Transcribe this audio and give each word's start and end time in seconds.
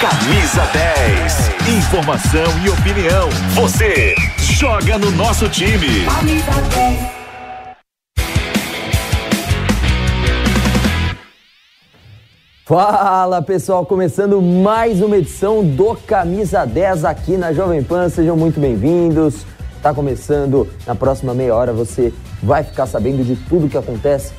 Camisa 0.00 0.62
10. 0.72 1.68
Informação 1.76 2.44
e 2.64 2.70
opinião. 2.70 3.28
Você 3.54 4.14
joga 4.38 4.98
no 4.98 5.10
nosso 5.12 5.48
time. 5.48 6.04
Camisa 6.06 6.50
10. 6.74 7.24
Fala 12.66 13.42
pessoal, 13.42 13.84
começando 13.86 14.40
mais 14.40 15.00
uma 15.00 15.18
edição 15.18 15.64
do 15.64 15.94
Camisa 15.94 16.64
10 16.64 17.04
aqui 17.04 17.36
na 17.36 17.52
Jovem 17.52 17.82
Pan, 17.82 18.08
sejam 18.08 18.36
muito 18.36 18.58
bem-vindos. 18.58 19.44
Tá 19.82 19.92
começando, 19.92 20.66
na 20.86 20.94
próxima 20.94 21.34
meia 21.34 21.54
hora 21.54 21.72
você 21.72 22.12
vai 22.42 22.64
ficar 22.64 22.86
sabendo 22.86 23.22
de 23.22 23.36
tudo 23.36 23.68
que 23.68 23.76
acontece 23.76 24.32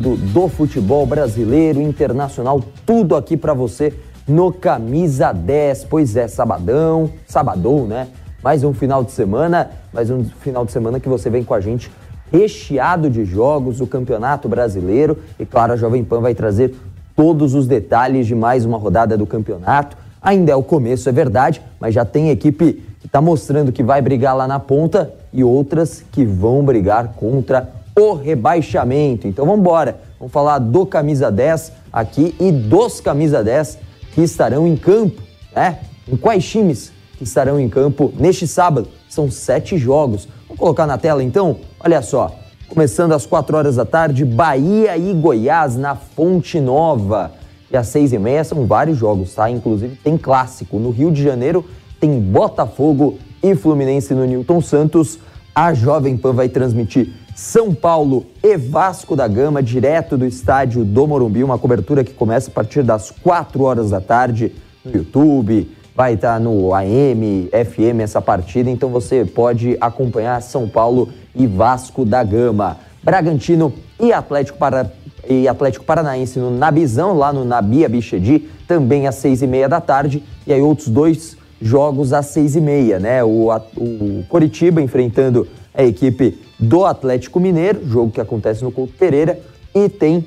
do, 0.00 0.16
do 0.16 0.48
futebol 0.48 1.04
brasileiro, 1.04 1.80
internacional, 1.80 2.62
tudo 2.86 3.14
aqui 3.14 3.36
para 3.36 3.52
você 3.52 3.92
no 4.26 4.52
Camisa 4.52 5.32
10. 5.32 5.84
Pois 5.84 6.16
é, 6.16 6.28
sabadão, 6.28 7.10
sabadão, 7.26 7.86
né? 7.86 8.08
Mais 8.42 8.64
um 8.64 8.72
final 8.72 9.02
de 9.02 9.12
semana, 9.12 9.70
mais 9.92 10.10
um 10.10 10.24
final 10.24 10.64
de 10.64 10.72
semana 10.72 11.00
que 11.00 11.08
você 11.08 11.30
vem 11.30 11.42
com 11.42 11.54
a 11.54 11.60
gente 11.60 11.90
recheado 12.30 13.08
de 13.08 13.24
jogos, 13.24 13.80
o 13.80 13.86
Campeonato 13.86 14.48
Brasileiro. 14.48 15.18
E 15.38 15.46
claro, 15.46 15.72
a 15.72 15.76
Jovem 15.76 16.04
Pan 16.04 16.20
vai 16.20 16.34
trazer 16.34 16.74
todos 17.14 17.54
os 17.54 17.66
detalhes 17.66 18.26
de 18.26 18.34
mais 18.34 18.64
uma 18.64 18.78
rodada 18.78 19.16
do 19.16 19.26
campeonato. 19.26 19.96
Ainda 20.20 20.52
é 20.52 20.56
o 20.56 20.62
começo, 20.62 21.08
é 21.08 21.12
verdade, 21.12 21.62
mas 21.80 21.94
já 21.94 22.04
tem 22.04 22.30
equipe 22.30 22.84
que 23.00 23.06
está 23.06 23.20
mostrando 23.20 23.72
que 23.72 23.82
vai 23.82 24.02
brigar 24.02 24.36
lá 24.36 24.46
na 24.46 24.58
ponta 24.58 25.12
e 25.32 25.44
outras 25.44 26.04
que 26.10 26.24
vão 26.24 26.64
brigar 26.64 27.14
contra 27.14 27.68
o 27.98 28.12
rebaixamento. 28.14 29.26
Então 29.28 29.46
vamos 29.46 29.60
embora, 29.60 29.96
vamos 30.18 30.32
falar 30.32 30.58
do 30.58 30.84
camisa 30.84 31.30
10 31.30 31.72
aqui 31.92 32.34
e 32.40 32.50
dos 32.50 33.00
camisa 33.00 33.42
10 33.42 33.78
que 34.16 34.22
estarão 34.22 34.66
em 34.66 34.74
campo, 34.74 35.20
né? 35.54 35.78
Em 36.10 36.16
quais 36.16 36.42
times 36.48 36.90
que 37.18 37.24
estarão 37.24 37.60
em 37.60 37.68
campo 37.68 38.10
neste 38.18 38.46
sábado? 38.46 38.88
São 39.10 39.30
sete 39.30 39.76
jogos. 39.76 40.26
Vamos 40.48 40.58
colocar 40.58 40.86
na 40.86 40.96
tela 40.96 41.22
então? 41.22 41.58
Olha 41.78 42.00
só. 42.00 42.34
Começando 42.66 43.12
às 43.12 43.26
quatro 43.26 43.58
horas 43.58 43.76
da 43.76 43.84
tarde, 43.84 44.24
Bahia 44.24 44.96
e 44.96 45.12
Goiás 45.12 45.76
na 45.76 45.94
Fonte 45.94 46.58
Nova. 46.58 47.32
E 47.70 47.76
às 47.76 47.88
seis 47.88 48.14
e 48.14 48.18
meia 48.18 48.42
são 48.42 48.64
vários 48.64 48.96
jogos, 48.96 49.34
tá? 49.34 49.50
Inclusive 49.50 49.96
tem 49.96 50.16
clássico. 50.16 50.78
No 50.78 50.88
Rio 50.88 51.12
de 51.12 51.22
Janeiro 51.22 51.62
tem 52.00 52.18
Botafogo 52.18 53.18
e 53.42 53.54
Fluminense 53.54 54.14
no 54.14 54.24
Newton 54.24 54.62
Santos. 54.62 55.18
A 55.54 55.74
Jovem 55.74 56.16
Pan 56.16 56.32
vai 56.32 56.48
transmitir 56.48 57.12
são 57.36 57.74
Paulo 57.74 58.24
e 58.42 58.56
Vasco 58.56 59.14
da 59.14 59.28
Gama, 59.28 59.62
direto 59.62 60.16
do 60.16 60.24
estádio 60.24 60.82
do 60.86 61.06
Morumbi. 61.06 61.44
Uma 61.44 61.58
cobertura 61.58 62.02
que 62.02 62.14
começa 62.14 62.50
a 62.50 62.52
partir 62.52 62.82
das 62.82 63.10
4 63.10 63.62
horas 63.62 63.90
da 63.90 64.00
tarde 64.00 64.54
no 64.82 64.96
YouTube. 64.96 65.70
Vai 65.94 66.14
estar 66.14 66.40
no 66.40 66.72
AM, 66.74 67.50
FM 67.52 68.00
essa 68.00 68.22
partida, 68.22 68.70
então 68.70 68.88
você 68.88 69.22
pode 69.26 69.76
acompanhar 69.82 70.40
São 70.40 70.66
Paulo 70.66 71.10
e 71.34 71.46
Vasco 71.46 72.06
da 72.06 72.24
Gama. 72.24 72.78
Bragantino 73.02 73.70
e 74.00 74.14
Atlético, 74.14 74.56
para... 74.56 74.90
e 75.28 75.46
Atlético 75.46 75.84
Paranaense 75.84 76.38
no 76.38 76.50
Nabizão, 76.50 77.12
lá 77.12 77.34
no 77.34 77.44
Nabia 77.44 77.86
Bichedi, 77.86 78.48
também 78.66 79.06
às 79.06 79.16
seis 79.16 79.42
e 79.42 79.46
meia 79.46 79.68
da 79.68 79.80
tarde. 79.80 80.24
E 80.46 80.54
aí 80.54 80.62
outros 80.62 80.88
dois 80.88 81.36
jogos 81.60 82.14
às 82.14 82.26
seis 82.26 82.56
e 82.56 82.62
meia, 82.62 82.98
né? 82.98 83.22
O, 83.22 83.54
o 83.76 84.24
Coritiba 84.26 84.80
enfrentando 84.80 85.46
a 85.76 85.84
equipe 85.84 86.38
do 86.58 86.84
Atlético 86.84 87.38
Mineiro, 87.38 87.86
jogo 87.86 88.10
que 88.10 88.20
acontece 88.20 88.64
no 88.64 88.72
Couto 88.72 88.94
Pereira, 88.94 89.38
e 89.74 89.88
tem 89.88 90.24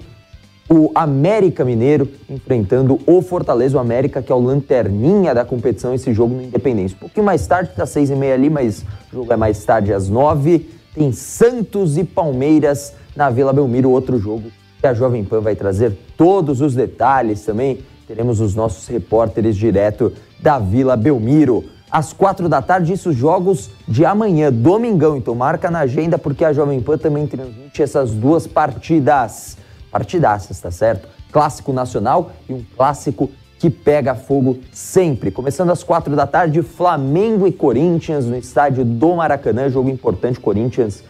o 0.69 0.91
América 0.93 1.65
Mineiro 1.65 2.07
enfrentando 2.29 2.99
o 3.07 3.21
Fortaleza, 3.23 3.75
o 3.75 3.79
América, 3.79 4.21
que 4.21 4.31
é 4.31 4.35
o 4.35 4.39
lanterninha 4.39 5.33
da 5.33 5.43
competição, 5.43 5.95
esse 5.95 6.13
jogo 6.13 6.35
no 6.35 6.43
Independência. 6.43 6.95
Um 6.95 6.99
pouquinho 6.99 7.25
mais 7.25 7.47
tarde, 7.47 7.71
às 7.75 7.89
seis 7.89 8.11
e 8.11 8.15
meia 8.15 8.35
ali, 8.35 8.51
mas 8.51 8.85
o 9.11 9.15
jogo 9.15 9.33
é 9.33 9.35
mais 9.35 9.65
tarde, 9.65 9.91
às 9.91 10.07
nove. 10.07 10.69
Tem 10.93 11.11
Santos 11.11 11.97
e 11.97 12.03
Palmeiras 12.03 12.93
na 13.15 13.31
Vila 13.31 13.51
Belmiro, 13.51 13.89
outro 13.89 14.19
jogo 14.19 14.51
que 14.79 14.85
a 14.85 14.93
Jovem 14.93 15.23
Pan 15.23 15.41
vai 15.41 15.55
trazer 15.55 15.97
todos 16.15 16.61
os 16.61 16.75
detalhes 16.75 17.43
também. 17.43 17.79
Teremos 18.07 18.39
os 18.39 18.53
nossos 18.55 18.87
repórteres 18.87 19.57
direto 19.57 20.13
da 20.39 20.59
Vila 20.59 20.95
Belmiro 20.95 21.65
às 21.91 22.13
quatro 22.13 22.47
da 22.47 22.61
tarde, 22.61 22.93
isso 22.93 23.11
jogos 23.11 23.69
de 23.87 24.05
amanhã, 24.05 24.51
domingão. 24.51 25.17
Então 25.17 25.33
marca 25.33 25.71
na 25.71 25.79
agenda 25.79 26.17
porque 26.17 26.45
a 26.45 26.53
Jovem 26.53 26.81
Pan 26.81 26.97
também 26.97 27.25
transmite 27.25 27.81
essas 27.81 28.11
duas 28.11 28.45
partidas. 28.45 29.57
Partidaças, 29.91 30.59
tá 30.59 30.69
certo? 30.69 31.07
Clássico 31.31 31.73
nacional 31.73 32.31
e 32.47 32.53
um 32.53 32.63
clássico 32.77 33.29
que 33.57 33.69
pega 33.69 34.15
fogo 34.15 34.59
sempre. 34.71 35.31
Começando 35.31 35.71
às 35.71 35.83
quatro 35.83 36.15
da 36.15 36.27
tarde, 36.27 36.61
Flamengo 36.61 37.47
e 37.47 37.51
Corinthians 37.51 38.25
no 38.25 38.37
estádio 38.37 38.85
do 38.85 39.15
Maracanã, 39.15 39.67
jogo 39.67 39.89
importante. 39.89 40.39
Corinthians 40.39 41.03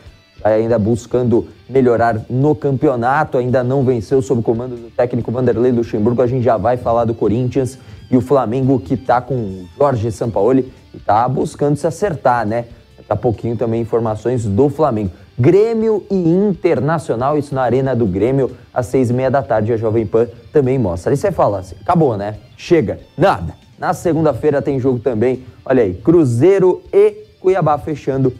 ainda 0.43 0.79
buscando 0.79 1.47
melhorar 1.69 2.21
no 2.29 2.55
campeonato, 2.55 3.37
ainda 3.37 3.63
não 3.63 3.83
venceu 3.83 4.21
sob 4.21 4.39
o 4.39 4.43
comando 4.43 4.75
do 4.75 4.89
técnico 4.89 5.31
Vanderlei 5.31 5.71
Luxemburgo. 5.71 6.21
A 6.21 6.27
gente 6.27 6.43
já 6.43 6.57
vai 6.57 6.77
falar 6.77 7.05
do 7.05 7.13
Corinthians 7.13 7.77
e 8.09 8.17
o 8.17 8.21
Flamengo 8.21 8.79
que 8.79 8.95
está 8.95 9.21
com 9.21 9.65
Jorge 9.77 10.11
Sampaoli 10.11 10.71
e 10.93 10.97
está 10.97 11.27
buscando 11.27 11.75
se 11.75 11.85
acertar, 11.85 12.45
né? 12.45 12.65
Daqui 12.97 13.11
a 13.11 13.15
pouquinho 13.15 13.55
também 13.55 13.81
informações 13.81 14.45
do 14.45 14.69
Flamengo. 14.69 15.11
Grêmio 15.37 16.05
e 16.11 16.15
Internacional, 16.15 17.37
isso 17.37 17.55
na 17.55 17.61
Arena 17.61 17.95
do 17.95 18.05
Grêmio, 18.05 18.51
às 18.73 18.87
seis 18.87 19.09
e 19.09 19.13
meia 19.13 19.31
da 19.31 19.41
tarde, 19.41 19.71
a 19.71 19.77
Jovem 19.77 20.05
Pan 20.05 20.27
também 20.51 20.77
mostra. 20.77 21.11
Aí 21.11 21.17
você 21.17 21.31
fala 21.31 21.59
assim, 21.59 21.75
acabou, 21.81 22.17
né? 22.17 22.35
Chega, 22.57 22.99
nada. 23.17 23.53
Na 23.77 23.93
segunda-feira 23.93 24.61
tem 24.61 24.79
jogo 24.79 24.99
também, 24.99 25.45
olha 25.63 25.83
aí, 25.83 25.93
Cruzeiro 25.93 26.81
e 26.91 27.11
Cuiabá 27.39 27.77
fechando 27.77 28.33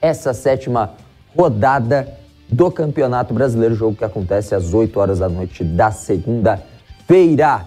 essa 0.00 0.32
sétima 0.32 0.92
rodada 1.36 2.08
do 2.48 2.70
Campeonato 2.70 3.34
Brasileiro, 3.34 3.74
jogo 3.74 3.96
que 3.96 4.04
acontece 4.04 4.54
às 4.54 4.72
8 4.72 4.98
horas 4.98 5.18
da 5.18 5.28
noite 5.28 5.64
da 5.64 5.90
segunda-feira. 5.90 7.66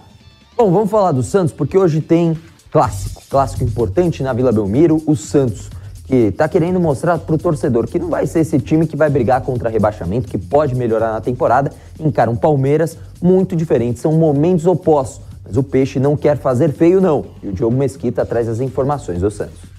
Bom, 0.56 0.70
vamos 0.70 0.88
falar 0.88 1.10
do 1.10 1.20
Santos 1.20 1.52
porque 1.52 1.76
hoje 1.76 2.00
tem 2.00 2.38
clássico, 2.70 3.20
clássico 3.28 3.64
importante 3.64 4.22
na 4.22 4.32
Vila 4.32 4.52
Belmiro, 4.52 5.02
o 5.04 5.16
Santos, 5.16 5.68
que 6.06 6.14
está 6.14 6.48
querendo 6.48 6.78
mostrar 6.78 7.18
para 7.18 7.34
o 7.34 7.38
torcedor 7.38 7.88
que 7.88 7.98
não 7.98 8.08
vai 8.08 8.24
ser 8.24 8.38
esse 8.38 8.60
time 8.60 8.86
que 8.86 8.96
vai 8.96 9.10
brigar 9.10 9.40
contra 9.40 9.68
rebaixamento, 9.68 10.28
que 10.28 10.38
pode 10.38 10.76
melhorar 10.76 11.10
na 11.10 11.20
temporada, 11.20 11.72
encara 11.98 12.30
um 12.30 12.36
Palmeiras 12.36 12.96
muito 13.20 13.56
diferente, 13.56 13.98
são 13.98 14.12
momentos 14.12 14.64
opostos. 14.64 15.24
Mas 15.44 15.56
o 15.56 15.62
Peixe 15.62 15.98
não 15.98 16.16
quer 16.16 16.38
fazer 16.38 16.72
feio, 16.72 17.00
não. 17.00 17.26
E 17.42 17.48
o 17.48 17.52
Diogo 17.52 17.76
Mesquita 17.76 18.24
traz 18.24 18.48
as 18.48 18.60
informações 18.60 19.20
do 19.20 19.32
Santos. 19.32 19.73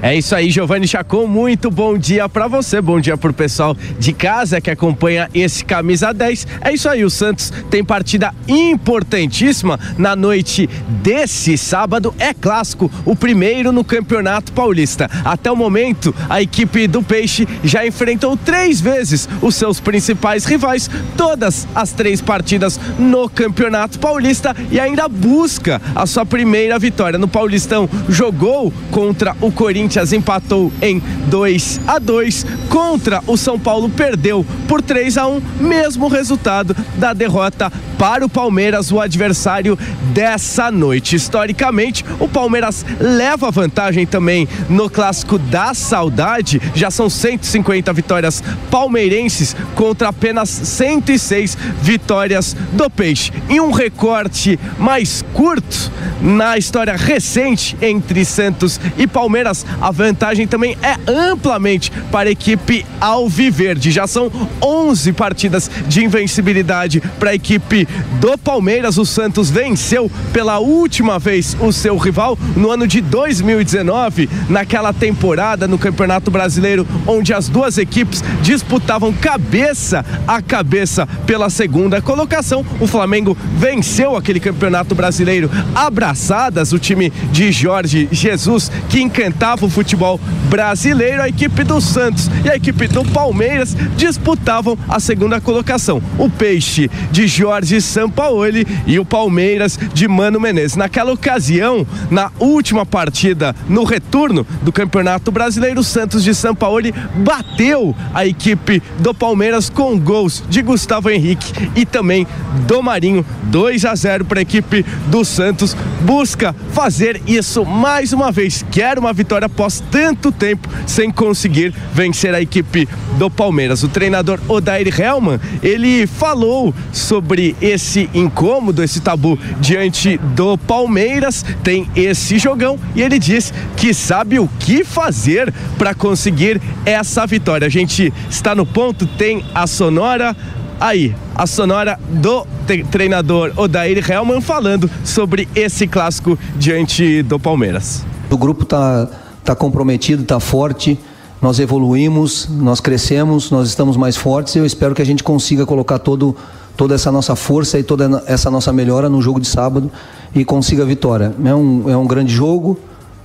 É 0.00 0.14
isso 0.14 0.32
aí, 0.34 0.48
Giovanni 0.48 0.86
Chacon, 0.86 1.26
muito 1.26 1.72
bom 1.72 1.98
dia 1.98 2.28
para 2.28 2.46
você, 2.46 2.80
bom 2.80 3.00
dia 3.00 3.16
pro 3.16 3.32
pessoal 3.32 3.76
de 3.98 4.12
casa 4.12 4.60
que 4.60 4.70
acompanha 4.70 5.28
esse 5.34 5.64
camisa 5.64 6.14
10. 6.14 6.46
É 6.60 6.72
isso 6.72 6.88
aí, 6.88 7.04
o 7.04 7.10
Santos 7.10 7.52
tem 7.68 7.84
partida 7.84 8.32
importantíssima 8.46 9.78
na 9.98 10.14
noite 10.14 10.70
desse 11.02 11.58
sábado, 11.58 12.14
é 12.16 12.32
clássico, 12.32 12.88
o 13.04 13.16
primeiro 13.16 13.72
no 13.72 13.82
Campeonato 13.82 14.52
Paulista. 14.52 15.10
Até 15.24 15.50
o 15.50 15.56
momento, 15.56 16.14
a 16.28 16.40
equipe 16.40 16.86
do 16.86 17.02
Peixe 17.02 17.48
já 17.64 17.84
enfrentou 17.84 18.36
três 18.36 18.80
vezes 18.80 19.28
os 19.42 19.56
seus 19.56 19.80
principais 19.80 20.44
rivais, 20.44 20.88
todas 21.16 21.66
as 21.74 21.90
três 21.90 22.20
partidas 22.20 22.78
no 23.00 23.28
Campeonato 23.28 23.98
Paulista 23.98 24.54
e 24.70 24.78
ainda 24.78 25.08
busca 25.08 25.82
a 25.92 26.06
sua 26.06 26.24
primeira 26.24 26.78
vitória 26.78 27.18
no 27.18 27.26
Paulistão. 27.26 27.90
Jogou 28.08 28.72
contra 28.92 29.36
o 29.40 29.50
Corinthians, 29.50 29.87
empatou 30.12 30.72
em 30.82 31.02
2 31.26 31.80
a 31.86 31.98
2 31.98 32.46
contra 32.68 33.22
o 33.26 33.36
São 33.36 33.58
Paulo, 33.58 33.88
perdeu 33.88 34.44
por 34.66 34.82
3 34.82 35.16
a 35.16 35.26
1 35.26 35.40
mesmo 35.60 36.08
resultado 36.08 36.76
da 36.96 37.12
derrota 37.12 37.72
para 37.98 38.24
o 38.24 38.28
Palmeiras, 38.28 38.92
o 38.92 39.00
adversário 39.00 39.76
dessa 40.12 40.70
noite. 40.70 41.16
Historicamente, 41.16 42.04
o 42.20 42.28
Palmeiras 42.28 42.86
leva 43.00 43.50
vantagem 43.50 44.06
também 44.06 44.48
no 44.68 44.88
clássico 44.88 45.36
da 45.38 45.74
saudade. 45.74 46.62
Já 46.74 46.90
são 46.90 47.10
150 47.10 47.92
vitórias 47.92 48.42
palmeirenses 48.70 49.56
contra 49.74 50.08
apenas 50.08 50.48
106 50.48 51.56
vitórias 51.82 52.54
do 52.72 52.88
Peixe. 52.88 53.32
E 53.48 53.60
um 53.60 53.72
recorte 53.72 54.58
mais 54.78 55.24
curto 55.32 55.90
na 56.20 56.56
história 56.56 56.96
recente 56.96 57.76
entre 57.80 58.24
Santos 58.24 58.80
e 58.96 59.06
Palmeiras, 59.06 59.64
a 59.80 59.90
vantagem 59.90 60.46
também 60.46 60.76
é 60.82 60.96
amplamente 61.10 61.90
para 62.10 62.28
a 62.28 62.32
equipe 62.32 62.84
Alviverde. 63.00 63.90
Já 63.90 64.06
são 64.06 64.30
11 64.62 65.12
partidas 65.12 65.70
de 65.86 66.04
invencibilidade 66.04 67.00
para 67.18 67.30
a 67.30 67.34
equipe 67.34 67.86
do 68.20 68.36
Palmeiras. 68.36 68.98
O 68.98 69.06
Santos 69.06 69.50
venceu 69.50 70.10
pela 70.32 70.58
última 70.58 71.18
vez 71.18 71.56
o 71.60 71.72
seu 71.72 71.96
rival 71.96 72.38
no 72.56 72.70
ano 72.70 72.86
de 72.86 73.00
2019, 73.00 74.28
naquela 74.48 74.92
temporada 74.92 75.68
no 75.68 75.78
Campeonato 75.78 76.30
Brasileiro, 76.30 76.86
onde 77.06 77.32
as 77.32 77.48
duas 77.48 77.78
equipes 77.78 78.22
disputavam 78.42 79.12
cabeça 79.12 80.04
a 80.26 80.42
cabeça 80.42 81.06
pela 81.26 81.50
segunda 81.50 82.02
colocação. 82.02 82.64
O 82.80 82.86
Flamengo 82.86 83.36
venceu 83.56 84.16
aquele 84.16 84.40
Campeonato 84.40 84.94
Brasileiro 84.94 85.50
abraçadas, 85.74 86.72
o 86.72 86.78
time 86.78 87.10
de 87.30 87.52
Jorge 87.52 88.08
Jesus, 88.10 88.70
que 88.88 89.00
encantava 89.00 89.67
o 89.68 89.70
futebol 89.70 90.20
brasileiro. 90.48 91.22
A 91.22 91.28
equipe 91.28 91.62
do 91.62 91.80
Santos 91.80 92.28
e 92.44 92.50
a 92.50 92.56
equipe 92.56 92.88
do 92.88 93.04
Palmeiras 93.04 93.76
disputavam 93.96 94.76
a 94.88 94.98
segunda 94.98 95.40
colocação. 95.40 96.02
O 96.18 96.28
Peixe 96.28 96.90
de 97.12 97.26
Jorge 97.26 97.80
Sampaoli 97.80 98.66
e 98.86 98.98
o 98.98 99.04
Palmeiras 99.04 99.78
de 99.94 100.08
Mano 100.08 100.40
Menezes. 100.40 100.76
Naquela 100.76 101.12
ocasião, 101.12 101.86
na 102.10 102.32
última 102.38 102.84
partida, 102.84 103.54
no 103.68 103.84
retorno 103.84 104.46
do 104.62 104.72
Campeonato 104.72 105.30
Brasileiro, 105.30 105.80
o 105.80 105.84
Santos 105.84 106.24
de 106.24 106.34
Sampaoli 106.34 106.92
bateu 107.16 107.94
a 108.12 108.26
equipe 108.26 108.82
do 108.98 109.14
Palmeiras 109.14 109.70
com 109.70 109.98
gols 109.98 110.42
de 110.48 110.62
Gustavo 110.62 111.10
Henrique 111.10 111.70
e 111.76 111.84
também 111.84 112.26
do 112.66 112.82
Marinho. 112.82 113.24
2 113.44 113.84
a 113.84 113.94
0 113.94 114.24
para 114.24 114.40
a 114.40 114.42
equipe 114.42 114.84
do 115.06 115.24
Santos. 115.24 115.76
Busca 116.02 116.54
fazer 116.72 117.20
isso 117.26 117.64
mais 117.64 118.12
uma 118.12 118.30
vez. 118.30 118.64
Quer 118.70 118.98
uma 118.98 119.12
vitória 119.12 119.48
após 119.58 119.82
tanto 119.90 120.30
tempo 120.30 120.68
sem 120.86 121.10
conseguir 121.10 121.74
vencer 121.92 122.32
a 122.32 122.40
equipe 122.40 122.88
do 123.18 123.28
Palmeiras. 123.28 123.82
O 123.82 123.88
treinador 123.88 124.38
Odair 124.46 124.88
Helman, 125.00 125.40
ele 125.60 126.06
falou 126.06 126.72
sobre 126.92 127.56
esse 127.60 128.08
incômodo, 128.14 128.84
esse 128.84 129.00
tabu 129.00 129.36
diante 129.58 130.16
do 130.16 130.56
Palmeiras, 130.56 131.44
tem 131.64 131.90
esse 131.96 132.38
jogão 132.38 132.78
e 132.94 133.02
ele 133.02 133.18
diz 133.18 133.52
que 133.76 133.92
sabe 133.92 134.38
o 134.38 134.48
que 134.60 134.84
fazer 134.84 135.52
para 135.76 135.92
conseguir 135.92 136.62
essa 136.86 137.26
vitória. 137.26 137.66
A 137.66 137.70
gente 137.70 138.12
está 138.30 138.54
no 138.54 138.64
ponto, 138.64 139.08
tem 139.08 139.44
a 139.52 139.66
sonora 139.66 140.36
aí, 140.80 141.12
a 141.34 141.48
sonora 141.48 141.98
do 142.08 142.46
treinador 142.92 143.52
Odair 143.56 144.08
Helman 144.08 144.40
falando 144.40 144.88
sobre 145.02 145.48
esse 145.52 145.88
clássico 145.88 146.38
diante 146.54 147.24
do 147.24 147.40
Palmeiras. 147.40 148.06
O 148.30 148.36
grupo 148.36 148.62
está 148.62 149.08
tá 149.54 149.56
comprometido, 149.56 150.22
está 150.22 150.38
forte 150.40 150.98
nós 151.40 151.60
evoluímos, 151.60 152.48
nós 152.50 152.80
crescemos, 152.80 153.50
nós 153.50 153.68
estamos 153.68 153.96
mais 153.96 154.16
fortes 154.16 154.56
e 154.56 154.58
eu 154.58 154.66
espero 154.66 154.94
que 154.94 155.02
a 155.02 155.06
gente 155.06 155.22
consiga 155.22 155.64
colocar 155.64 155.98
todo, 155.98 156.34
toda 156.76 156.94
essa 156.94 157.12
nossa 157.12 157.36
força 157.36 157.78
e 157.78 157.82
toda 157.82 158.22
essa 158.26 158.50
nossa 158.50 158.72
melhora 158.72 159.08
no 159.08 159.22
jogo 159.22 159.38
de 159.38 159.46
sábado 159.46 159.90
e 160.34 160.44
consiga 160.44 160.82
a 160.82 160.86
vitória. 160.86 161.32
É 161.44 161.54
um, 161.54 161.88
é 161.88 161.96
um 161.96 162.06
grande 162.06 162.32
jogo, 162.32 162.78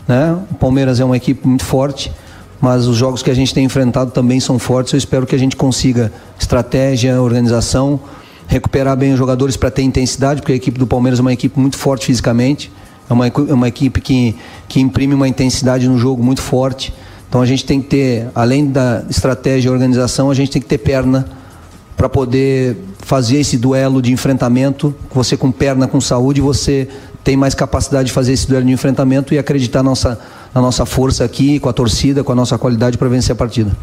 né? 0.08 0.38
o 0.52 0.54
Palmeiras 0.56 1.00
é 1.00 1.06
uma 1.06 1.18
equipe 1.18 1.48
muito 1.48 1.66
forte, 1.66 2.12
mas 2.62 2.86
os 2.86 2.96
jogos 2.96 3.24
que 3.24 3.31
a 3.31 3.34
gente 3.34 3.54
tem 3.54 3.66
enfrentado 3.66 4.12
também 4.12 4.40
são 4.40 4.60
fortes. 4.60 4.94
Eu 4.94 5.00
espero 5.00 5.26
que 5.26 5.36
a 5.36 5.40
gente 5.40 5.56
consiga 5.56 6.12
estratégia, 6.40 7.19
organização, 7.19 8.00
recuperar 8.48 8.96
bem 8.96 9.14
os 9.14 9.18
jogadores 9.18 9.58
para 9.58 9.72
ter 9.72 9.81
intensidade, 9.81 10.40
porque 10.42 10.54
a 10.54 10.56
equipe 10.56 10.78
do 10.78 10.86
Palmeiras 10.86 11.18
é 11.18 11.22
uma 11.22 11.34
equipe 11.34 11.60
muito 11.60 11.78
forte 11.78 12.06
fisicamente, 12.06 12.72
é 13.13 13.15
uma, 13.15 13.27
é 13.27 13.54
uma 13.54 13.68
equipe 13.68 14.01
que, 14.01 14.36
que 14.68 14.80
imprime 14.80 15.13
uma 15.13 15.27
intensidade 15.27 15.88
no 15.88 15.98
jogo 15.98 16.24
muito 16.24 16.42
forte. 16.42 16.94
Então 17.30 17.42
a 17.42 17.45
gente 17.45 17.65
tem 17.65 17.81
que 17.81 17.88
ter, 17.88 18.27
além 18.36 18.68
da 18.68 19.04
estratégia 19.10 19.69
e 19.69 19.71
organização, 19.71 20.30
a 20.30 20.33
gente 20.33 20.51
tem 20.51 20.62
que 20.62 20.68
ter 20.68 20.77
perna 20.77 21.27
para 21.95 22.10
poder 22.10 22.77
fazer 23.00 23.38
esse 23.38 23.57
duelo 23.57 24.01
de 24.01 24.12
enfrentamento. 24.12 24.94
Você 25.13 25.38
com 25.38 25.51
perna, 25.51 25.88
com 25.88 26.01
saúde, 26.01 26.42
você 26.42 26.88
tem 27.24 27.38
mais 27.38 27.56
capacidade 27.56 28.07
de 28.07 28.12
fazer 28.12 28.33
esse 28.33 28.48
duelo 28.48 28.65
de 28.65 28.71
enfrentamento 28.71 29.33
e 29.33 29.39
acreditar 29.39 29.81
na 29.81 29.89
nossa, 29.89 30.19
na 30.54 30.62
nossa 30.62 30.86
força 30.86 31.24
aqui, 31.24 31.59
com 31.59 31.69
a 31.69 31.74
torcida, 31.74 32.24
com 32.24 32.31
a 32.31 32.36
nossa 32.36 32.57
qualidade 32.57 32.98
para 32.98 33.07
vencer 33.07 33.31
a 33.31 33.36
partida. 33.36 33.75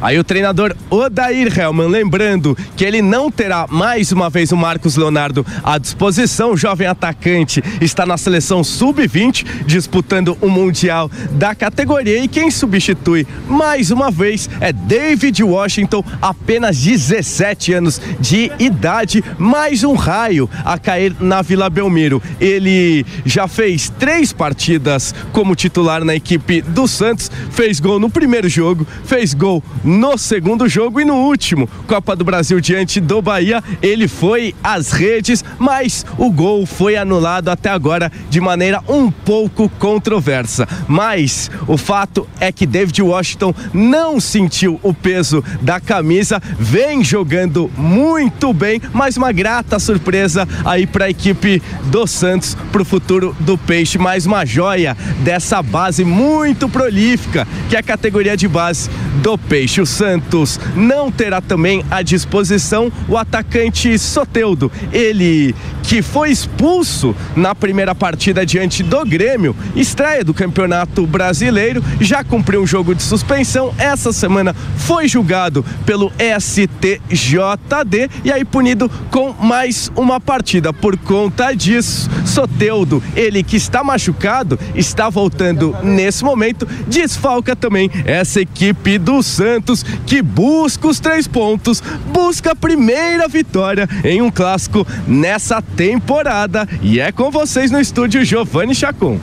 Aí 0.00 0.18
o 0.18 0.24
treinador 0.24 0.74
Odair 0.88 1.58
Helman, 1.58 1.88
lembrando 1.88 2.56
que 2.74 2.84
ele 2.84 3.02
não 3.02 3.30
terá 3.30 3.66
mais 3.68 4.12
uma 4.12 4.30
vez 4.30 4.50
o 4.50 4.56
Marcos 4.56 4.96
Leonardo 4.96 5.44
à 5.62 5.76
disposição. 5.76 6.52
O 6.52 6.56
jovem 6.56 6.86
atacante 6.86 7.62
está 7.80 8.06
na 8.06 8.16
seleção 8.16 8.64
sub-20, 8.64 9.64
disputando 9.66 10.38
o 10.40 10.48
Mundial 10.48 11.10
da 11.32 11.54
categoria. 11.54 12.18
E 12.22 12.28
quem 12.28 12.50
substitui 12.50 13.26
mais 13.46 13.90
uma 13.90 14.10
vez 14.10 14.48
é 14.60 14.72
David 14.72 15.42
Washington, 15.42 16.02
apenas 16.22 16.78
17 16.78 17.74
anos 17.74 18.00
de 18.18 18.50
idade, 18.58 19.22
mais 19.38 19.84
um 19.84 19.94
raio 19.94 20.48
a 20.64 20.78
cair 20.78 21.14
na 21.20 21.42
Vila 21.42 21.68
Belmiro. 21.68 22.22
Ele 22.40 23.04
já 23.26 23.46
fez 23.46 23.92
três 23.98 24.32
partidas 24.32 25.14
como 25.32 25.54
titular 25.54 26.04
na 26.04 26.14
equipe 26.14 26.62
do 26.62 26.88
Santos, 26.88 27.30
fez 27.50 27.80
gol 27.80 28.00
no 28.00 28.08
primeiro 28.08 28.48
jogo, 28.48 28.86
fez 29.04 29.34
gol 29.34 29.62
no 29.84 29.89
segundo 30.16 30.68
jogo 30.68 31.00
e 31.00 31.04
no 31.04 31.14
último, 31.14 31.68
Copa 31.86 32.14
do 32.14 32.24
Brasil 32.24 32.60
diante 32.60 33.00
do 33.00 33.20
Bahia, 33.20 33.62
ele 33.82 34.06
foi 34.06 34.54
às 34.62 34.92
redes, 34.92 35.44
mas 35.58 36.06
o 36.16 36.30
gol 36.30 36.64
foi 36.66 36.96
anulado 36.96 37.48
até 37.48 37.70
agora 37.70 38.12
de 38.28 38.40
maneira 38.40 38.82
um 38.88 39.10
pouco 39.10 39.68
controversa. 39.78 40.68
Mas 40.86 41.50
o 41.66 41.76
fato 41.76 42.28
é 42.38 42.52
que 42.52 42.66
David 42.66 43.02
Washington 43.02 43.54
não 43.72 44.20
sentiu 44.20 44.78
o 44.82 44.94
peso 44.94 45.42
da 45.60 45.80
camisa, 45.80 46.40
vem 46.58 47.02
jogando 47.02 47.70
muito 47.76 48.52
bem, 48.52 48.80
mas 48.92 49.16
uma 49.16 49.32
grata 49.32 49.78
surpresa 49.78 50.46
aí 50.64 50.86
para 50.86 51.06
a 51.06 51.10
equipe 51.10 51.62
do 51.86 52.06
Santos 52.06 52.56
para 52.70 52.82
o 52.82 52.84
futuro 52.84 53.34
do 53.40 53.58
Peixe, 53.58 53.98
mais 53.98 54.26
uma 54.26 54.44
joia 54.44 54.96
dessa 55.24 55.62
base 55.62 56.04
muito 56.04 56.68
prolífica 56.68 57.46
que 57.68 57.76
é 57.76 57.78
a 57.78 57.82
categoria 57.82 58.36
de 58.36 58.48
base 58.48 58.90
do 59.22 59.36
Peixe 59.38 59.79
o 59.80 59.86
Santos 59.86 60.58
não 60.76 61.10
terá 61.10 61.40
também 61.40 61.84
à 61.90 62.02
disposição 62.02 62.90
o 63.08 63.16
atacante 63.16 63.98
Soteudo. 63.98 64.70
Ele 64.92 65.54
que 65.82 66.02
foi 66.02 66.30
expulso 66.30 67.16
na 67.34 67.54
primeira 67.54 67.94
partida 67.94 68.46
diante 68.46 68.82
do 68.82 69.04
Grêmio, 69.04 69.56
estreia 69.74 70.22
do 70.22 70.32
Campeonato 70.32 71.06
Brasileiro, 71.06 71.82
já 72.00 72.22
cumpriu 72.22 72.62
um 72.62 72.66
jogo 72.66 72.94
de 72.94 73.02
suspensão. 73.02 73.74
Essa 73.76 74.12
semana 74.12 74.54
foi 74.76 75.08
julgado 75.08 75.64
pelo 75.84 76.12
STJD 76.38 78.10
e 78.24 78.30
aí 78.32 78.44
punido 78.44 78.88
com 79.10 79.32
mais 79.32 79.90
uma 79.96 80.20
partida. 80.20 80.72
Por 80.72 80.96
conta 80.96 81.52
disso, 81.54 82.08
Soteudo, 82.24 83.02
ele 83.16 83.42
que 83.42 83.56
está 83.56 83.82
machucado, 83.82 84.58
está 84.74 85.08
voltando 85.08 85.76
nesse 85.82 86.24
momento, 86.24 86.68
desfalca 86.86 87.56
também 87.56 87.90
essa 88.04 88.40
equipe 88.40 88.98
do 88.98 89.22
Santos 89.22 89.69
que 90.06 90.22
busca 90.22 90.88
os 90.88 91.00
três 91.00 91.26
pontos, 91.26 91.82
busca 92.12 92.52
a 92.52 92.56
primeira 92.56 93.28
vitória 93.28 93.88
em 94.04 94.20
um 94.20 94.30
clássico 94.30 94.86
nessa 95.06 95.62
temporada. 95.62 96.66
E 96.82 97.00
é 97.00 97.12
com 97.12 97.30
vocês 97.30 97.70
no 97.70 97.80
estúdio 97.80 98.24
Giovanni 98.24 98.74
Chacon. 98.74 99.18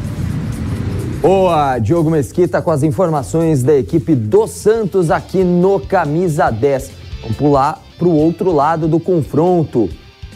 Boa, 1.22 1.80
Diogo 1.80 2.10
Mesquita 2.10 2.62
com 2.62 2.72
as 2.72 2.84
informações 2.84 3.63
da 3.63 3.75
equipe 3.75 4.16
do 4.16 4.48
Santos 4.48 5.12
aqui 5.12 5.44
no 5.44 5.80
Camisa 5.80 6.50
10. 6.50 6.92
Vamos 7.22 7.38
pular 7.38 7.82
para 7.98 8.08
o 8.08 8.16
outro 8.16 8.51
lado 8.54 8.88
do 8.88 9.00
confronto, 9.00 9.89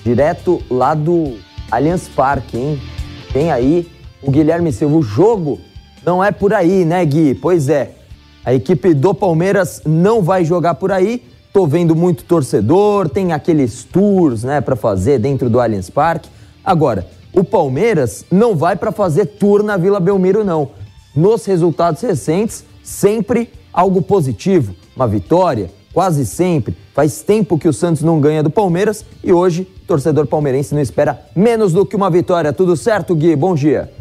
direto 0.03 0.61
lá 0.69 0.93
do 0.93 1.37
Allianz 1.69 2.09
Parque, 2.09 2.57
hein? 2.57 2.81
Tem 3.31 3.51
aí 3.51 3.87
o 4.21 4.31
Guilherme 4.31 4.71
Silva. 4.73 4.97
O 4.97 5.03
jogo 5.03 5.61
não 6.05 6.23
é 6.23 6.31
por 6.31 6.53
aí, 6.53 6.83
né, 6.83 7.05
Gui? 7.05 7.35
Pois 7.35 7.69
é. 7.69 8.00
A 8.43 8.53
equipe 8.53 8.93
do 8.93 9.13
Palmeiras 9.13 9.81
não 9.85 10.21
vai 10.21 10.43
jogar 10.43 10.75
por 10.75 10.91
aí. 10.91 11.23
Tô 11.53 11.67
vendo 11.67 11.95
muito 11.95 12.23
torcedor, 12.23 13.09
tem 13.09 13.33
aqueles 13.33 13.83
tours, 13.83 14.43
né, 14.43 14.61
para 14.61 14.75
fazer 14.75 15.19
dentro 15.19 15.49
do 15.49 15.59
Allianz 15.59 15.89
Parque. 15.89 16.29
Agora, 16.63 17.05
o 17.33 17.43
Palmeiras 17.43 18.25
não 18.31 18.55
vai 18.55 18.75
para 18.75 18.91
fazer 18.91 19.25
tour 19.25 19.61
na 19.61 19.77
Vila 19.77 19.99
Belmiro, 19.99 20.43
não. 20.43 20.69
Nos 21.15 21.45
resultados 21.45 22.01
recentes, 22.01 22.63
sempre 22.83 23.49
algo 23.71 24.01
positivo. 24.01 24.73
Uma 24.95 25.07
vitória, 25.07 25.69
quase 25.93 26.25
sempre. 26.25 26.75
Faz 26.93 27.21
tempo 27.21 27.59
que 27.59 27.67
o 27.67 27.73
Santos 27.73 28.01
não 28.01 28.19
ganha 28.19 28.41
do 28.41 28.49
Palmeiras 28.49 29.05
e 29.23 29.31
hoje 29.31 29.67
o 29.83 29.87
torcedor 29.87 30.25
palmeirense 30.25 30.73
não 30.73 30.81
espera 30.81 31.21
menos 31.35 31.73
do 31.73 31.85
que 31.85 31.95
uma 31.95 32.09
vitória. 32.09 32.51
Tudo 32.51 32.75
certo, 32.75 33.15
Gui? 33.15 33.35
Bom 33.35 33.53
dia. 33.53 33.91